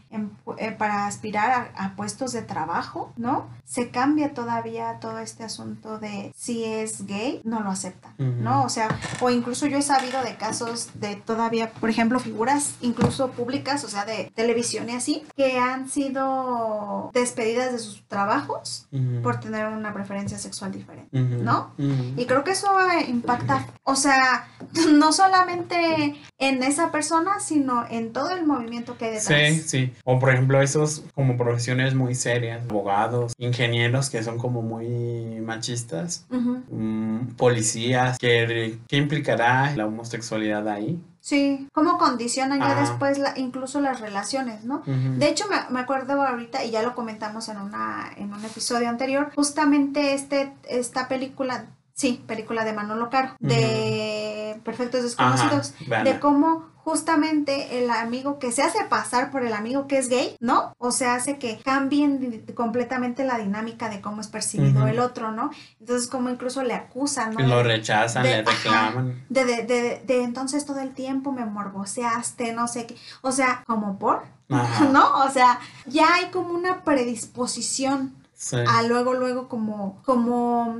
eh, 0.57 0.71
para 0.71 1.07
aspirar 1.07 1.71
a, 1.75 1.85
a 1.85 1.95
puestos 1.95 2.33
de 2.33 2.41
trabajo, 2.41 3.13
¿no? 3.15 3.47
Se 3.63 3.89
cambia 3.89 4.33
todavía 4.33 4.99
todo 4.99 5.19
este 5.19 5.43
asunto 5.43 5.99
de 5.99 6.33
si 6.35 6.63
es 6.65 7.05
gay, 7.05 7.41
no 7.43 7.61
lo 7.61 7.69
aceptan, 7.69 8.13
¿no? 8.17 8.57
Ujú. 8.59 8.65
O 8.65 8.69
sea, 8.69 8.89
o 9.21 9.29
incluso 9.29 9.67
yo 9.67 9.77
he 9.77 9.81
sabido 9.81 10.23
de 10.23 10.35
casos 10.35 10.89
de 10.95 11.15
todavía, 11.15 11.71
por 11.71 11.89
ejemplo, 11.89 12.19
figuras 12.19 12.75
incluso 12.81 13.31
públicas, 13.31 13.83
o 13.83 13.87
sea, 13.87 14.05
de 14.05 14.31
televisión 14.35 14.89
y 14.89 14.93
así, 14.93 15.23
que 15.35 15.57
han 15.59 15.89
sido 15.89 17.11
despedidas 17.13 17.71
de 17.71 17.79
sus 17.79 18.07
trabajos 18.07 18.87
por 19.23 19.39
tener 19.39 19.67
una 19.67 19.93
preferencia 19.93 20.37
sexual 20.37 20.71
diferente. 20.71 21.19
¿no? 21.19 21.73
Y 21.77 22.25
creo 22.25 22.43
que 22.43 22.51
eso 22.51 22.67
eh, 22.79 23.05
impacta, 23.07 23.67
o 23.83 23.95
sea, 23.95 24.47
no 24.91 25.11
solamente 25.11 26.15
en 26.37 26.54
esa 26.63 26.91
persona, 26.91 27.39
sino 27.39 27.85
en 27.89 28.13
todo 28.13 28.31
el 28.31 28.45
movimiento 28.45 28.97
que 28.97 29.05
hay 29.05 29.11
detrás. 29.15 29.53
Sí, 29.53 29.61
sí. 29.61 29.93
O 30.03 30.19
por 30.19 30.31
ejemplo, 30.33 30.61
esos 30.61 31.03
como 31.13 31.37
profesiones 31.37 31.95
muy 31.95 32.15
serias, 32.15 32.63
abogados, 32.69 33.33
ingenieros 33.37 34.09
que 34.09 34.23
son 34.23 34.37
como 34.37 34.61
muy 34.61 35.39
machistas, 35.41 36.25
mm, 36.29 37.35
policías, 37.37 38.17
¿qué, 38.17 38.77
¿qué 38.87 38.97
implicará 38.97 39.75
la 39.75 39.85
homosexualidad 39.85 40.67
ahí? 40.67 40.99
Sí, 41.25 41.67
cómo 41.73 41.97
condicionan 41.97 42.59
ya 42.59 42.79
después 42.79 43.17
la, 43.17 43.33
incluso 43.35 43.81
las 43.81 43.99
relaciones, 43.99 44.63
¿no? 44.63 44.83
De 44.85 45.27
hecho, 45.27 45.45
me, 45.49 45.55
me 45.71 45.79
acuerdo 45.79 46.21
ahorita, 46.21 46.63
y 46.63 46.69
ya 46.69 46.83
lo 46.83 46.93
comentamos 46.93 47.49
en, 47.49 47.57
una, 47.57 48.11
en 48.15 48.31
un 48.31 48.45
episodio 48.45 48.87
anterior, 48.89 49.31
justamente 49.33 50.13
este, 50.13 50.53
esta 50.69 51.07
película, 51.07 51.65
sí, 51.95 52.23
película 52.27 52.63
de 52.63 52.73
Manolo 52.73 53.09
Caro, 53.09 53.35
de 53.39 54.59
Perfectos 54.63 55.01
Desconocidos, 55.03 55.73
Ajá, 55.91 56.03
de 56.03 56.19
cómo 56.19 56.75
justamente 56.85 57.79
el 57.83 57.89
amigo 57.89 58.37
que 58.37 58.51
se 58.51 58.61
hace 58.61 58.83
pasar 58.85 59.31
por 59.31 59.43
el 59.43 59.53
amigo 59.53 59.87
que 59.87 59.97
es 59.97 60.07
gay, 60.07 60.35
¿no? 60.39 60.75
O 60.77 60.91
sea, 60.91 61.15
hace 61.15 61.39
que 61.39 61.57
cambien 61.57 62.45
completamente 62.53 63.25
la 63.25 63.39
dinámica 63.39 63.89
de 63.89 64.01
cómo 64.01 64.21
es 64.21 64.27
percibido 64.27 64.85
el 64.87 64.99
otro, 64.99 65.31
¿no? 65.31 65.49
Entonces, 65.79 66.07
como 66.07 66.29
incluso 66.29 66.61
le 66.61 66.75
acusan, 66.75 67.33
¿no? 67.33 67.39
Lo 67.47 67.63
rechazan, 67.63 68.21
de- 68.21 68.29
le 68.29 68.43
reclaman. 68.43 69.25
de, 69.29 69.45
de, 69.45 69.63
de, 69.63 70.03
de 70.05 70.23
entonces 70.23 70.63
todo 70.67 70.79
el 70.79 70.93
tiempo 70.93 71.31
me 71.31 71.43
morboseaste, 71.45 72.53
no 72.53 72.67
sé 72.67 72.85
qué. 72.85 72.95
O 73.21 73.31
sea, 73.31 73.63
como 73.65 73.97
por, 73.97 74.21
Ajá. 74.51 74.85
¿no? 74.91 75.23
O 75.25 75.29
sea, 75.31 75.59
ya 75.87 76.05
hay 76.15 76.25
como 76.25 76.49
una 76.53 76.83
predisposición 76.83 78.13
Sí. 78.37 78.57
a 78.67 78.83
luego, 78.83 79.13
luego 79.13 79.47
como, 79.47 80.03
como 80.03 80.77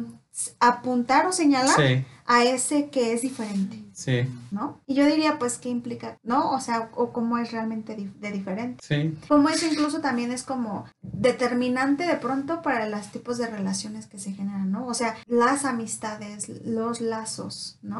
apuntar 0.60 1.26
o 1.28 1.32
señalar 1.32 1.76
Sí, 1.76 2.06
a 2.26 2.44
ese 2.44 2.90
que 2.90 3.14
es 3.14 3.22
diferente, 3.22 3.84
sí, 3.94 4.28
¿no? 4.52 4.82
Y 4.88 4.96
yo 4.96 5.06
diría, 5.06 5.38
pues, 5.40 5.58
¿qué 5.58 5.70
implica? 5.70 6.18
¿No? 6.24 6.52
O 6.52 6.60
sea, 6.60 6.90
o 6.96 7.14
cómo 7.14 7.38
es 7.38 7.52
realmente 7.52 7.96
de 7.96 8.32
diferente. 8.32 8.84
sí. 8.84 9.18
Como 9.28 9.50
eso 9.50 9.66
incluso 9.68 10.02
también 10.02 10.32
es 10.32 10.44
como 10.44 10.86
determinante 11.02 12.06
de 12.06 12.16
pronto 12.16 12.62
para 12.62 12.88
los 12.90 13.12
tipos 13.12 13.38
de 13.38 13.48
relaciones 13.48 14.08
que 14.08 14.20
se 14.20 14.34
generan, 14.34 14.72
¿no? 14.72 14.88
O 14.88 14.94
sea, 14.94 15.16
las 15.28 15.66
amistades, 15.66 16.50
los 16.66 17.02
lazos, 17.02 17.78
¿no? 17.82 17.98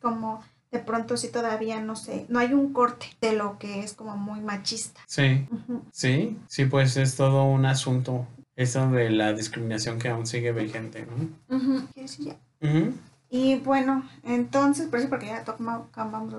Como 0.00 0.42
de 0.70 0.80
pronto 0.80 1.16
si 1.16 1.28
todavía 1.28 1.80
no 1.80 1.94
sé, 1.94 2.26
no 2.28 2.40
hay 2.40 2.52
un 2.52 2.72
corte 2.72 3.06
de 3.20 3.32
lo 3.32 3.58
que 3.60 3.80
es 3.84 3.92
como 3.92 4.16
muy 4.16 4.40
machista. 4.40 5.00
Sí, 5.06 5.46
sí, 5.92 6.36
sí, 6.48 6.64
pues 6.64 6.96
es 6.96 7.14
todo 7.16 7.44
un 7.44 7.64
asunto. 7.64 8.26
Eso 8.56 8.88
de 8.90 9.10
la 9.10 9.32
discriminación 9.32 9.98
que 9.98 10.08
aún 10.08 10.26
sigue 10.26 10.52
vigente, 10.52 11.06
¿no? 11.06 11.56
Ujú. 11.56 11.86
¿Qué 11.94 12.02
decía? 12.02 12.36
Ujú. 12.60 12.92
Y 13.30 13.56
bueno, 13.56 14.08
entonces, 14.22 14.86
por 14.86 15.00
eso 15.00 15.08
porque 15.08 15.26
ya 15.26 15.42
tocamos 15.42 15.88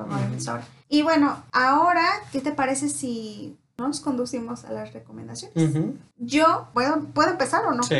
movimientos 0.07 0.47
ahora. 0.47 0.65
Y 0.87 1.01
bueno, 1.01 1.43
ahora, 1.51 2.05
¿qué 2.31 2.39
te 2.39 2.53
parece 2.53 2.87
si 2.87 3.57
nos 3.77 3.99
conducimos 3.99 4.63
a 4.63 4.71
las 4.71 4.93
recomendaciones? 4.93 5.73
Yo, 6.17 6.69
¿puedo, 6.73 7.01
¿puedo 7.07 7.31
empezar 7.31 7.65
o 7.65 7.73
no? 7.73 7.83
Sí. 7.83 7.95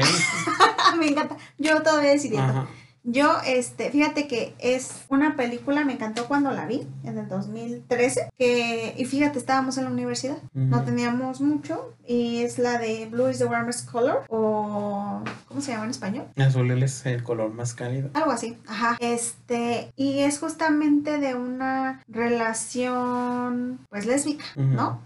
me 0.97 1.08
encanta. 1.08 1.36
Yo 1.58 1.82
todavía 1.84 2.12
decidiendo. 2.12 2.67
Yo, 3.07 3.37
este, 3.45 3.91
fíjate 3.91 4.27
que 4.27 4.55
es 4.57 5.05
una 5.09 5.35
película, 5.35 5.85
me 5.85 5.93
encantó 5.93 6.27
cuando 6.27 6.51
la 6.51 6.65
vi, 6.65 6.87
en 7.03 7.19
el 7.19 7.27
2013, 7.27 8.29
que, 8.35 8.95
y 8.97 9.05
fíjate, 9.05 9.37
estábamos 9.37 9.77
en 9.77 9.83
la 9.83 9.91
universidad, 9.91 10.37
no 10.53 10.83
teníamos 10.83 11.39
mucho, 11.39 11.93
y 12.07 12.41
es 12.41 12.57
la 12.57 12.79
de 12.79 13.05
Blue 13.05 13.29
is 13.29 13.37
the 13.37 13.45
warmest 13.45 13.89
color, 13.89 14.23
o, 14.29 15.21
¿cómo 15.47 15.61
se 15.61 15.71
llama 15.71 15.83
en 15.83 15.91
español? 15.91 16.25
Azul 16.35 16.71
es 16.81 17.05
el 17.05 17.21
color 17.21 17.53
más 17.53 17.75
cálido. 17.75 18.09
Algo 18.15 18.31
así, 18.31 18.57
ajá. 18.67 18.97
Este, 18.99 19.93
y 19.95 20.19
es 20.19 20.39
justamente 20.39 21.19
de 21.19 21.35
una 21.35 22.01
relación, 22.07 23.79
pues, 23.89 24.07
lésbica, 24.07 24.45
¿no? 24.55 24.99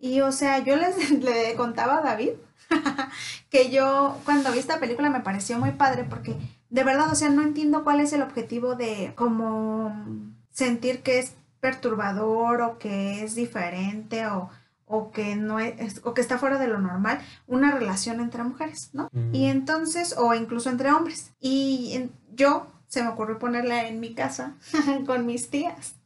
Y, 0.00 0.22
o 0.22 0.32
sea, 0.32 0.64
yo 0.64 0.76
les 0.76 1.10
le 1.22 1.54
contaba 1.56 1.98
a 1.98 2.02
David 2.02 2.30
que 3.50 3.70
yo, 3.70 4.18
cuando 4.24 4.50
vi 4.50 4.58
esta 4.58 4.80
película, 4.80 5.10
me 5.10 5.20
pareció 5.20 5.58
muy 5.58 5.72
padre 5.72 6.04
porque 6.04 6.36
de 6.70 6.84
verdad, 6.84 7.10
o 7.12 7.14
sea, 7.14 7.30
no 7.30 7.42
entiendo 7.42 7.84
cuál 7.84 8.00
es 8.00 8.12
el 8.12 8.22
objetivo 8.22 8.74
de 8.74 9.12
como 9.14 9.94
sentir 10.50 11.02
que 11.02 11.18
es 11.18 11.34
perturbador 11.60 12.60
o 12.62 12.78
que 12.78 13.24
es 13.24 13.34
diferente 13.34 14.26
o, 14.26 14.50
o 14.86 15.10
que 15.10 15.36
no 15.36 15.60
es, 15.60 16.00
o 16.04 16.14
que 16.14 16.20
está 16.20 16.38
fuera 16.38 16.58
de 16.58 16.68
lo 16.68 16.78
normal 16.78 17.20
una 17.46 17.70
relación 17.72 18.20
entre 18.20 18.42
mujeres, 18.44 18.90
¿no? 18.92 19.08
Y 19.32 19.46
entonces, 19.46 20.14
o 20.18 20.34
incluso 20.34 20.70
entre 20.70 20.92
hombres. 20.92 21.32
Y 21.40 22.10
yo 22.34 22.66
se 22.86 23.02
me 23.02 23.08
ocurrió 23.08 23.38
ponerla 23.38 23.88
en 23.88 24.00
mi 24.00 24.14
casa 24.14 24.54
con 25.06 25.26
mis 25.26 25.50
tías. 25.50 25.96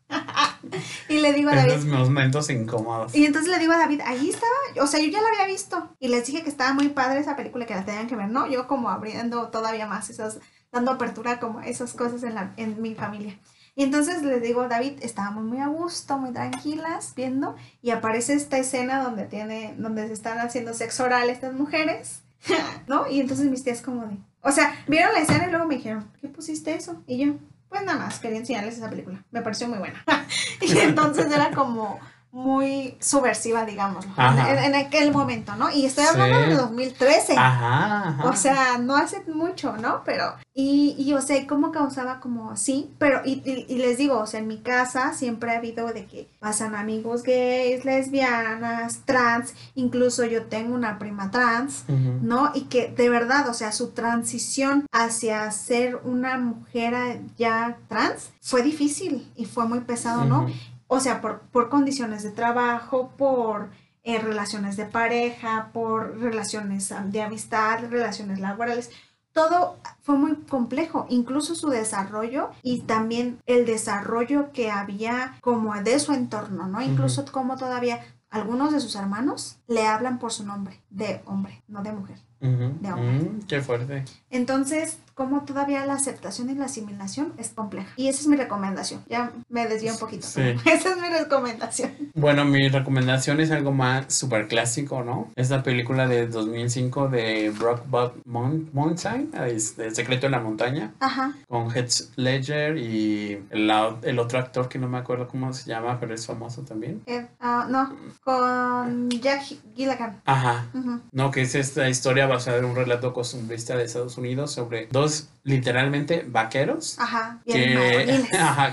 Y 1.08 1.18
le 1.18 1.32
digo 1.32 1.50
a 1.50 1.54
David. 1.54 1.84
momentos 1.84 2.50
incómodos. 2.50 3.14
Y 3.14 3.26
entonces 3.26 3.50
le 3.50 3.58
digo 3.58 3.72
a 3.72 3.78
David, 3.78 4.00
ahí 4.04 4.30
estaba. 4.30 4.52
O 4.82 4.86
sea, 4.86 5.00
yo 5.00 5.08
ya 5.08 5.20
la 5.20 5.28
había 5.28 5.46
visto. 5.46 5.94
Y 5.98 6.08
les 6.08 6.26
dije 6.26 6.42
que 6.42 6.50
estaba 6.50 6.72
muy 6.72 6.88
padre 6.88 7.20
esa 7.20 7.36
película, 7.36 7.66
que 7.66 7.74
la 7.74 7.84
tenían 7.84 8.06
que 8.06 8.16
ver, 8.16 8.28
¿no? 8.28 8.46
Yo 8.46 8.66
como 8.66 8.90
abriendo 8.90 9.48
todavía 9.48 9.86
más 9.86 10.10
esas 10.10 10.40
dando 10.72 10.92
apertura 10.92 11.40
como 11.40 11.60
esas 11.60 11.94
cosas 11.94 12.22
en, 12.22 12.34
la, 12.34 12.52
en 12.56 12.80
mi 12.82 12.94
familia. 12.94 13.38
Y 13.74 13.84
entonces 13.84 14.22
les 14.22 14.42
digo, 14.42 14.66
David, 14.66 14.94
estábamos 15.02 15.44
muy 15.44 15.60
a 15.60 15.68
gusto, 15.68 16.18
muy 16.18 16.32
tranquilas, 16.32 17.12
viendo, 17.14 17.54
y 17.80 17.90
aparece 17.90 18.34
esta 18.34 18.58
escena 18.58 19.02
donde 19.02 19.24
tiene, 19.26 19.74
donde 19.78 20.06
se 20.08 20.14
están 20.14 20.38
haciendo 20.40 20.74
sexo 20.74 21.04
oral 21.04 21.30
estas 21.30 21.54
mujeres, 21.54 22.22
¿no? 22.88 23.08
Y 23.08 23.20
entonces 23.20 23.46
mis 23.46 23.62
tías 23.62 23.80
como 23.80 24.04
de, 24.06 24.18
o 24.42 24.50
sea, 24.50 24.74
vieron 24.88 25.12
la 25.12 25.20
escena 25.20 25.46
y 25.46 25.50
luego 25.50 25.66
me 25.66 25.76
dijeron, 25.76 26.10
¿qué 26.20 26.28
pusiste 26.28 26.74
eso? 26.74 27.02
Y 27.06 27.24
yo, 27.24 27.34
pues 27.68 27.82
nada 27.84 27.98
más, 27.98 28.18
quería 28.18 28.38
enseñarles 28.38 28.78
esa 28.78 28.90
película, 28.90 29.24
me 29.30 29.42
pareció 29.42 29.68
muy 29.68 29.78
buena. 29.78 30.04
y 30.60 30.78
entonces 30.78 31.30
era 31.32 31.50
como, 31.50 32.00
muy 32.30 32.96
subversiva, 33.00 33.64
digámoslo, 33.64 34.10
en, 34.18 34.74
aquel 34.74 35.12
momento, 35.12 35.56
¿no? 35.56 35.70
Y 35.70 35.86
estoy 35.86 36.04
hablando 36.04 36.40
de 36.40 36.54
2013. 36.54 37.34
Ajá, 37.38 38.18
O 38.24 38.34
sea, 38.34 38.76
no 38.78 38.96
hace 38.96 39.22
mucho, 39.32 39.76
¿no? 39.78 40.02
Pero, 40.04 40.34
y, 40.52 40.94
y 40.98 41.14
o 41.14 41.22
sea, 41.22 41.46
cómo 41.46 41.72
causaba 41.72 42.20
como 42.20 42.50
así, 42.50 42.94
pero, 42.98 43.22
y, 43.24 43.42
y, 43.44 43.76
les 43.76 43.96
digo, 43.96 44.18
o 44.18 44.26
sea, 44.26 44.40
en 44.40 44.46
mi 44.46 44.58
casa 44.58 45.14
siempre 45.14 45.52
ha 45.52 45.58
habido 45.58 45.86
de 45.92 46.04
que 46.04 46.28
pasan 46.38 46.74
amigos 46.74 47.22
gays, 47.22 47.86
lesbianas, 47.86 49.00
trans, 49.06 49.54
incluso 49.74 50.26
yo 50.26 50.44
tengo 50.44 50.74
una 50.74 50.98
prima 50.98 51.30
trans, 51.30 51.84
¿no? 51.88 52.52
Y 52.54 52.62
que 52.62 52.88
de 52.88 53.08
verdad, 53.08 53.48
o 53.48 53.54
sea, 53.54 53.72
su 53.72 53.90
transición 53.90 54.86
hacia 54.92 55.50
ser 55.50 55.96
una 56.04 56.36
mujer 56.36 57.22
ya 57.38 57.78
trans 57.88 58.30
fue 58.42 58.62
difícil 58.62 59.30
y 59.34 59.46
fue 59.46 59.66
muy 59.66 59.80
pesado, 59.80 60.24
¿no? 60.24 60.46
O 60.88 61.00
sea, 61.00 61.20
por, 61.20 61.40
por 61.40 61.68
condiciones 61.68 62.22
de 62.22 62.30
trabajo, 62.30 63.12
por 63.16 63.70
eh, 64.02 64.18
relaciones 64.18 64.76
de 64.76 64.86
pareja, 64.86 65.70
por 65.72 66.18
relaciones 66.18 66.92
de 67.04 67.22
amistad, 67.22 67.84
relaciones 67.90 68.40
laborales. 68.40 68.90
Todo 69.32 69.76
fue 70.00 70.16
muy 70.16 70.34
complejo, 70.34 71.06
incluso 71.10 71.54
su 71.54 71.68
desarrollo 71.68 72.50
y 72.62 72.80
también 72.80 73.38
el 73.46 73.66
desarrollo 73.66 74.50
que 74.52 74.70
había 74.70 75.36
como 75.42 75.74
de 75.74 75.98
su 76.00 76.14
entorno, 76.14 76.66
¿no? 76.66 76.80
Incluso 76.80 77.24
como 77.30 77.56
todavía 77.58 78.00
algunos 78.30 78.72
de 78.72 78.80
sus 78.80 78.96
hermanos 78.96 79.58
le 79.68 79.86
hablan 79.86 80.18
por 80.18 80.32
su 80.32 80.44
nombre, 80.44 80.80
de 80.90 81.20
hombre, 81.26 81.62
no 81.68 81.82
de 81.82 81.92
mujer. 81.92 82.18
de 82.40 82.92
hombre. 82.92 83.30
Mm, 83.30 83.42
qué 83.46 83.60
fuerte. 83.60 84.04
Entonces, 84.30 84.98
como 85.18 85.40
todavía 85.40 85.84
la 85.84 85.94
aceptación 85.94 86.48
y 86.48 86.54
la 86.54 86.66
asimilación 86.66 87.32
es 87.38 87.48
compleja. 87.48 87.88
Y 87.96 88.06
esa 88.06 88.20
es 88.20 88.28
mi 88.28 88.36
recomendación. 88.36 89.02
Ya 89.08 89.32
me 89.48 89.66
desvío 89.66 89.92
un 89.92 89.98
poquito. 89.98 90.24
Sí. 90.24 90.40
Esa 90.64 90.90
es 90.90 90.96
mi 90.96 91.08
recomendación. 91.08 91.90
Bueno, 92.14 92.44
mi 92.44 92.68
recomendación 92.68 93.40
es 93.40 93.50
algo 93.50 93.72
más 93.72 94.14
súper 94.14 94.46
clásico, 94.46 95.02
¿no? 95.02 95.32
Es 95.34 95.50
la 95.50 95.64
película 95.64 96.06
de 96.06 96.28
2005 96.28 97.08
de 97.08 97.50
Brockback 97.50 98.12
Mountain, 98.26 99.32
El 99.34 99.60
secreto 99.60 100.26
de 100.26 100.30
la 100.30 100.38
montaña. 100.38 100.94
Ajá. 101.00 101.34
Con 101.48 101.72
Heath 101.72 102.14
Ledger 102.14 102.78
y 102.78 103.42
el, 103.50 103.70
el, 104.02 104.18
otro 104.20 104.38
actor 104.38 104.68
que 104.68 104.78
no 104.78 104.88
me 104.88 104.98
acuerdo 104.98 105.26
cómo 105.26 105.52
se 105.52 105.68
llama, 105.68 105.98
pero 105.98 106.14
es 106.14 106.24
famoso 106.24 106.62
también. 106.62 107.02
Eh, 107.06 107.26
ah, 107.40 107.66
no, 107.68 107.96
con 108.22 109.10
Jack 109.10 109.42
Gilligan. 109.74 110.20
Ajá. 110.24 110.66
No, 111.10 111.32
que 111.32 111.42
es 111.42 111.56
esta 111.56 111.88
historia 111.88 112.28
basada 112.28 112.58
en 112.58 112.66
un 112.66 112.76
relato 112.76 113.12
costumbrista 113.12 113.76
de 113.76 113.82
Estados 113.82 114.16
Unidos 114.16 114.52
sobre 114.52 114.86
dos 114.92 115.07
literalmente 115.44 116.24
vaqueros. 116.28 116.98
Ajá, 116.98 117.40
bien 117.44 117.78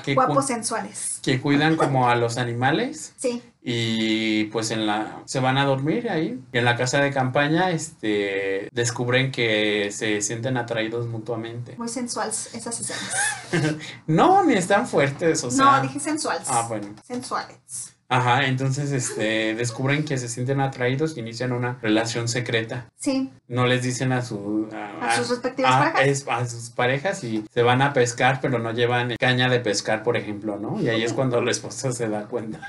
que, 0.03 0.13
guapos 0.15 0.47
sensuales. 0.47 1.19
Que 1.23 1.41
cuidan 1.41 1.75
como 1.77 2.09
a 2.09 2.15
los 2.15 2.37
animales. 2.37 3.13
Sí. 3.25 3.41
Y 3.67 4.43
pues 4.45 4.69
en 4.69 4.85
la 4.85 5.23
se 5.25 5.39
van 5.39 5.57
a 5.57 5.65
dormir 5.65 6.07
ahí. 6.11 6.39
Y 6.53 6.57
en 6.59 6.65
la 6.65 6.75
casa 6.75 7.01
de 7.01 7.11
campaña 7.11 7.71
este 7.71 8.69
descubren 8.71 9.31
que 9.31 9.89
se 9.91 10.21
sienten 10.21 10.55
atraídos 10.57 11.07
mutuamente. 11.07 11.75
Muy 11.75 11.89
sensuales 11.89 12.53
esas 12.53 12.79
escenas. 12.79 13.79
no, 14.07 14.43
ni 14.43 14.53
están 14.53 14.87
fuertes, 14.87 15.43
o 15.43 15.49
sea. 15.49 15.65
No, 15.65 15.81
dije 15.81 15.99
sensuales. 15.99 16.47
Ah, 16.47 16.67
bueno. 16.69 16.93
Sensuales. 17.03 17.94
Ajá, 18.07 18.45
entonces 18.45 18.91
este, 18.91 19.55
descubren 19.55 20.05
que 20.05 20.17
se 20.17 20.29
sienten 20.29 20.61
atraídos 20.61 21.17
y 21.17 21.21
inician 21.21 21.51
una 21.51 21.79
relación 21.81 22.27
secreta. 22.27 22.87
Sí. 22.95 23.31
No 23.47 23.65
les 23.65 23.81
dicen 23.81 24.11
a, 24.11 24.21
su, 24.21 24.69
a, 25.01 25.15
sus 25.15 25.29
respectivas 25.29 25.91
parejas. 25.91 26.27
a 26.27 26.45
sus 26.45 26.69
parejas 26.69 27.23
y 27.23 27.43
se 27.51 27.63
van 27.63 27.81
a 27.81 27.93
pescar, 27.93 28.39
pero 28.41 28.59
no 28.59 28.71
llevan 28.71 29.15
caña 29.19 29.49
de 29.49 29.59
pescar, 29.59 30.03
por 30.03 30.17
ejemplo, 30.17 30.57
¿no? 30.57 30.79
Y 30.79 30.89
ahí 30.89 31.03
es 31.03 31.13
cuando 31.13 31.41
la 31.41 31.49
esposa 31.49 31.91
se 31.91 32.07
da 32.07 32.25
cuenta. 32.25 32.59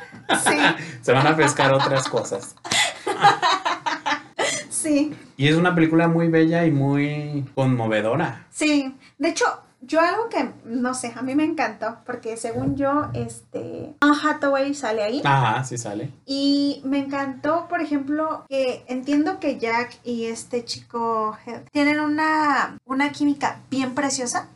Sí. 0.42 0.56
se 1.02 1.12
van 1.12 1.26
a 1.26 1.36
pescar 1.36 1.72
otras 1.72 2.08
cosas. 2.08 2.56
sí. 4.70 5.14
Y 5.36 5.48
es 5.48 5.56
una 5.56 5.74
película 5.74 6.08
muy 6.08 6.28
bella 6.28 6.64
y 6.64 6.70
muy 6.70 7.44
conmovedora. 7.54 8.46
Sí. 8.50 8.96
De 9.18 9.28
hecho, 9.28 9.44
yo 9.86 10.00
algo 10.00 10.28
que, 10.28 10.52
no 10.64 10.94
sé, 10.94 11.12
a 11.16 11.22
mí 11.22 11.34
me 11.34 11.44
encantó, 11.44 11.98
porque 12.04 12.36
según 12.36 12.76
yo, 12.76 13.08
este, 13.14 13.94
Anne 14.00 14.16
Hathaway 14.22 14.74
sale 14.74 15.02
ahí. 15.02 15.22
Ajá, 15.24 15.64
sí 15.64 15.78
sale. 15.78 16.10
Y 16.26 16.82
me 16.84 16.98
encantó, 16.98 17.66
por 17.68 17.80
ejemplo, 17.80 18.44
que 18.48 18.84
entiendo 18.88 19.38
que 19.40 19.58
Jack 19.58 19.98
y 20.04 20.26
este 20.26 20.64
chico 20.64 21.36
tienen 21.72 22.00
una, 22.00 22.78
una 22.84 23.12
química 23.12 23.60
bien 23.70 23.94
preciosa, 23.94 24.48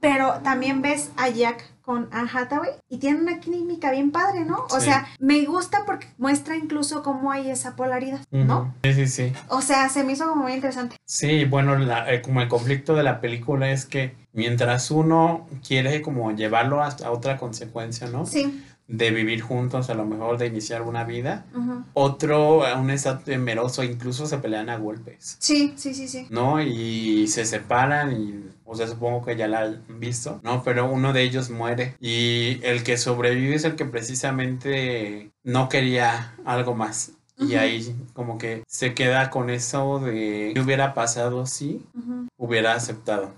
pero 0.00 0.40
también 0.42 0.82
ves 0.82 1.10
a 1.16 1.28
Jack 1.28 1.73
con 1.84 2.08
Anne 2.12 2.30
Hathaway 2.32 2.70
y 2.88 2.98
tiene 2.98 3.20
una 3.20 3.40
química 3.40 3.90
bien 3.90 4.10
padre, 4.10 4.44
¿no? 4.44 4.66
O 4.70 4.80
sea, 4.80 5.06
me 5.18 5.44
gusta 5.44 5.84
porque 5.84 6.06
muestra 6.18 6.56
incluso 6.56 7.02
cómo 7.02 7.30
hay 7.30 7.50
esa 7.50 7.76
polaridad, 7.76 8.20
¿no? 8.30 8.74
Sí, 8.82 8.94
sí, 8.94 9.06
sí. 9.06 9.32
O 9.48 9.60
sea, 9.60 9.88
se 9.88 10.02
me 10.02 10.12
hizo 10.12 10.28
como 10.28 10.44
muy 10.44 10.54
interesante. 10.54 10.96
Sí, 11.04 11.44
bueno, 11.44 11.76
eh, 12.06 12.22
como 12.22 12.40
el 12.40 12.48
conflicto 12.48 12.94
de 12.94 13.02
la 13.02 13.20
película 13.20 13.70
es 13.70 13.84
que 13.84 14.14
mientras 14.32 14.90
uno 14.90 15.46
quiere 15.66 16.00
como 16.00 16.32
llevarlo 16.32 16.82
hasta 16.82 17.10
otra 17.10 17.36
consecuencia, 17.36 18.06
¿no? 18.06 18.24
Sí 18.24 18.62
de 18.86 19.10
vivir 19.10 19.40
juntos, 19.40 19.88
a 19.88 19.94
lo 19.94 20.04
mejor 20.04 20.38
de 20.38 20.46
iniciar 20.46 20.82
una 20.82 21.04
vida. 21.04 21.46
Otro, 21.94 22.62
un 22.78 22.90
estado 22.90 23.20
temeroso, 23.20 23.82
incluso 23.82 24.26
se 24.26 24.38
pelean 24.38 24.68
a 24.68 24.76
golpes. 24.76 25.36
Sí, 25.40 25.74
sí, 25.76 25.94
sí, 25.94 26.08
sí. 26.08 26.26
¿No? 26.30 26.62
Y 26.62 27.26
se 27.28 27.44
separan 27.44 28.12
y, 28.12 28.50
o 28.64 28.74
sea, 28.74 28.86
supongo 28.86 29.24
que 29.24 29.36
ya 29.36 29.48
la 29.48 29.60
han 29.60 30.00
visto, 30.00 30.40
¿no? 30.42 30.62
Pero 30.62 30.90
uno 30.90 31.12
de 31.12 31.22
ellos 31.22 31.50
muere 31.50 31.96
y 32.00 32.60
el 32.62 32.82
que 32.82 32.96
sobrevive 32.96 33.54
es 33.54 33.64
el 33.64 33.76
que 33.76 33.84
precisamente 33.86 35.32
no 35.42 35.68
quería 35.68 36.36
algo 36.44 36.74
más. 36.74 37.12
Y 37.38 37.54
ahí 37.54 37.96
como 38.12 38.38
que 38.38 38.62
se 38.68 38.94
queda 38.94 39.30
con 39.30 39.50
eso 39.50 39.98
de 39.98 40.52
qué 40.54 40.60
hubiera 40.60 40.94
pasado 40.94 41.46
si 41.46 41.84
hubiera 42.36 42.74
aceptado. 42.74 43.32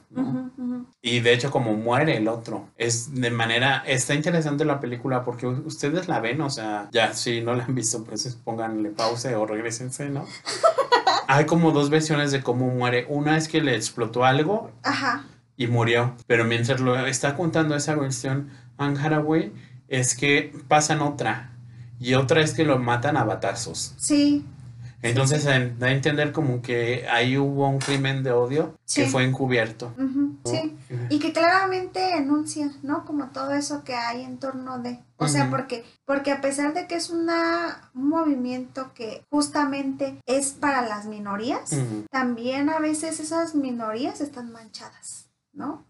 Y 1.00 1.20
de 1.20 1.32
hecho 1.32 1.50
como 1.50 1.74
muere 1.74 2.16
el 2.16 2.28
otro. 2.28 2.68
Es 2.76 3.14
de 3.14 3.30
manera, 3.30 3.82
está 3.86 4.14
interesante 4.14 4.64
la 4.64 4.80
película 4.80 5.24
porque 5.24 5.46
ustedes 5.46 6.08
la 6.08 6.20
ven, 6.20 6.40
o 6.40 6.50
sea, 6.50 6.88
ya 6.92 7.14
si 7.14 7.40
no 7.40 7.54
la 7.54 7.64
han 7.64 7.74
visto, 7.74 8.04
pues 8.04 8.26
pónganle 8.44 8.90
pause 8.90 9.34
o 9.34 9.46
regresense, 9.46 10.10
¿no? 10.10 10.26
Hay 11.28 11.46
como 11.46 11.72
dos 11.72 11.90
versiones 11.90 12.32
de 12.32 12.42
cómo 12.42 12.68
muere. 12.68 13.06
Una 13.08 13.36
es 13.36 13.48
que 13.48 13.60
le 13.60 13.74
explotó 13.74 14.24
algo. 14.24 14.70
Ajá 14.82 15.24
y 15.56 15.66
murió. 15.66 16.14
Pero 16.26 16.44
mientras 16.44 16.80
lo 16.80 16.96
está 17.06 17.34
contando 17.34 17.74
esa 17.74 17.94
versión 17.94 18.50
Anne 18.76 19.00
Haraway, 19.00 19.52
es 19.88 20.14
que 20.14 20.52
pasan 20.68 21.00
otra. 21.00 21.52
Y 21.98 22.14
otra 22.14 22.40
es 22.42 22.52
que 22.52 22.64
lo 22.64 22.78
matan 22.78 23.16
a 23.16 23.24
batazos. 23.24 23.94
Sí. 23.98 24.44
Entonces 25.02 25.44
en- 25.46 25.78
da 25.78 25.88
a 25.88 25.92
entender 25.92 26.32
como 26.32 26.62
que 26.62 27.06
ahí 27.08 27.36
hubo 27.38 27.68
un 27.68 27.78
crimen 27.78 28.22
de 28.24 28.32
odio 28.32 28.74
que 28.92 29.06
fue 29.06 29.24
encubierto. 29.24 29.92
ujú, 29.98 30.36
Sí. 30.44 30.76
Y 31.10 31.18
que 31.18 31.32
claramente 31.32 32.16
enuncia, 32.16 32.72
¿no? 32.82 33.04
Como 33.04 33.28
todo 33.30 33.52
eso 33.52 33.84
que 33.84 33.94
hay 33.94 34.22
en 34.22 34.38
torno 34.38 34.78
de. 34.78 34.98
O 35.18 35.28
sea, 35.28 35.48
porque, 35.50 35.84
porque 36.06 36.32
a 36.32 36.40
pesar 36.40 36.74
de 36.74 36.86
que 36.86 36.96
es 36.96 37.10
una, 37.10 37.90
un 37.94 38.08
movimiento 38.08 38.92
que 38.94 39.24
justamente 39.30 40.18
es 40.26 40.50
para 40.52 40.82
las 40.82 41.06
minorías, 41.06 41.70
también 42.10 42.68
a 42.70 42.78
veces 42.78 43.20
esas 43.20 43.54
minorías 43.54 44.20
están 44.20 44.50
manchadas, 44.50 45.25
¿no? 45.56 45.84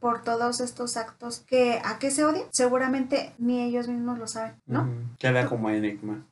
Por 0.00 0.22
todos 0.22 0.60
estos 0.60 0.96
actos 0.96 1.40
que 1.46 1.80
a 1.84 1.98
qué 1.98 2.10
se 2.10 2.24
odian, 2.24 2.46
seguramente 2.50 3.32
ni 3.38 3.62
ellos 3.62 3.86
mismos 3.86 4.18
lo 4.18 4.26
saben, 4.26 4.54
¿no? 4.66 4.88
Queda 5.18 5.46
como 5.46 5.70
enigma. 5.70 6.24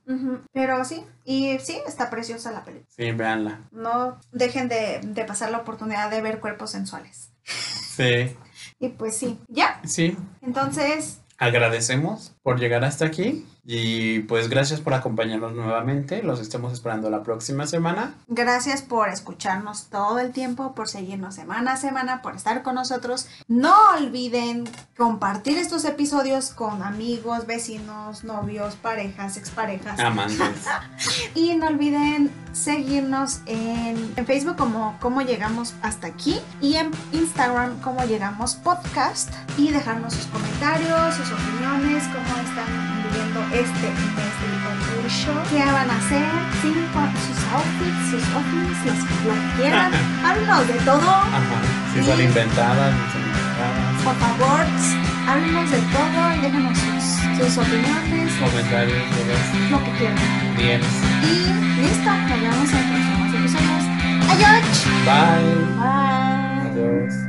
Pero 0.52 0.84
sí, 0.84 1.04
y 1.24 1.58
sí, 1.60 1.78
está 1.86 2.10
preciosa 2.10 2.50
la 2.50 2.64
película. 2.64 2.90
Sí, 2.96 3.12
véanla. 3.12 3.60
No 3.70 4.18
dejen 4.32 4.68
de, 4.68 5.00
de 5.02 5.24
pasar 5.24 5.50
la 5.50 5.58
oportunidad 5.58 6.10
de 6.10 6.20
ver 6.22 6.40
cuerpos 6.40 6.70
sensuales. 6.70 7.30
Sí, 7.44 8.34
Y 8.80 8.88
pues 8.90 9.16
sí, 9.16 9.38
ya. 9.48 9.80
sí. 9.84 10.16
Entonces, 10.40 11.20
Agradecemos 11.40 12.34
por 12.48 12.58
llegar 12.58 12.82
hasta 12.82 13.04
aquí 13.04 13.44
y 13.70 14.20
pues 14.20 14.48
gracias 14.48 14.80
por 14.80 14.94
acompañarnos 14.94 15.52
nuevamente. 15.52 16.22
Los 16.22 16.40
estamos 16.40 16.72
esperando 16.72 17.10
la 17.10 17.22
próxima 17.22 17.66
semana. 17.66 18.14
gracias 18.26 18.80
por 18.80 19.10
escucharnos 19.10 19.88
todo 19.90 20.18
el 20.18 20.32
tiempo, 20.32 20.74
por 20.74 20.88
seguirnos 20.88 21.34
semana 21.34 21.72
a 21.72 21.76
semana, 21.76 22.22
por 22.22 22.34
estar 22.34 22.62
con 22.62 22.76
nosotros. 22.76 23.28
No 23.46 23.74
olviden 23.94 24.64
compartir 24.96 25.58
estos 25.58 25.84
episodios 25.84 26.48
con 26.48 26.82
amigos, 26.82 27.46
vecinos, 27.46 28.24
novios, 28.24 28.76
parejas, 28.76 29.36
exparejas. 29.36 30.00
Amantes. 30.00 30.38
Y 31.34 31.54
no 31.54 31.66
olviden 31.66 32.30
seguirnos 32.52 33.42
en, 33.44 34.14
en 34.16 34.26
Facebook 34.26 34.56
como 34.56 34.96
Cómo 34.98 35.20
Llegamos 35.20 35.74
Hasta 35.82 36.06
Aquí 36.06 36.40
y 36.62 36.76
en 36.76 36.90
Instagram 37.12 37.80
como 37.80 38.02
Llegamos 38.04 38.54
Podcast 38.56 39.30
y 39.58 39.70
dejarnos 39.70 40.14
sus 40.14 40.26
comentarios, 40.26 41.14
sus 41.14 41.30
opiniones, 41.32 42.04
cómo 42.08 42.37
están 42.40 42.70
viviendo 43.04 43.40
este 43.52 43.88
mes 44.16 44.32
del 44.40 44.56
concurso, 44.64 45.30
qué 45.50 45.64
van 45.64 45.90
a 45.90 45.96
hacer, 45.96 46.26
con 46.92 47.08
sus 47.24 47.38
outfits, 47.52 48.02
sus 48.10 48.24
outfits, 48.34 48.80
las 48.86 48.98
lo 49.26 49.34
que 49.34 49.62
quieran. 49.62 49.90
Háblenos 50.24 50.68
de 50.68 50.74
todo, 50.84 51.10
Ajá. 51.10 51.58
Si 51.94 52.02
son 52.04 52.20
inventadas, 52.20 52.94
no 52.94 53.04
son 53.12 53.22
inventadas. 53.22 54.02
por 54.04 54.14
favor, 54.16 54.60
háblenos 55.28 55.70
de 55.70 55.78
todo 55.78 56.34
y 56.34 56.38
déjenos 56.40 56.78
sus, 56.78 57.04
sus 57.46 57.58
opiniones, 57.58 58.32
Comentarios, 58.38 59.02
lo 59.70 59.84
que 59.84 59.90
quieran. 59.92 60.18
bien. 60.56 60.80
Y 61.22 61.80
listo, 61.82 62.10
nos 62.10 62.40
vemos 62.40 62.72
en 62.72 62.84
próximos 62.88 63.34
episodios. 63.34 63.84
Adiós. 64.30 64.86
Bye. 65.06 66.72
Bye. 66.74 67.27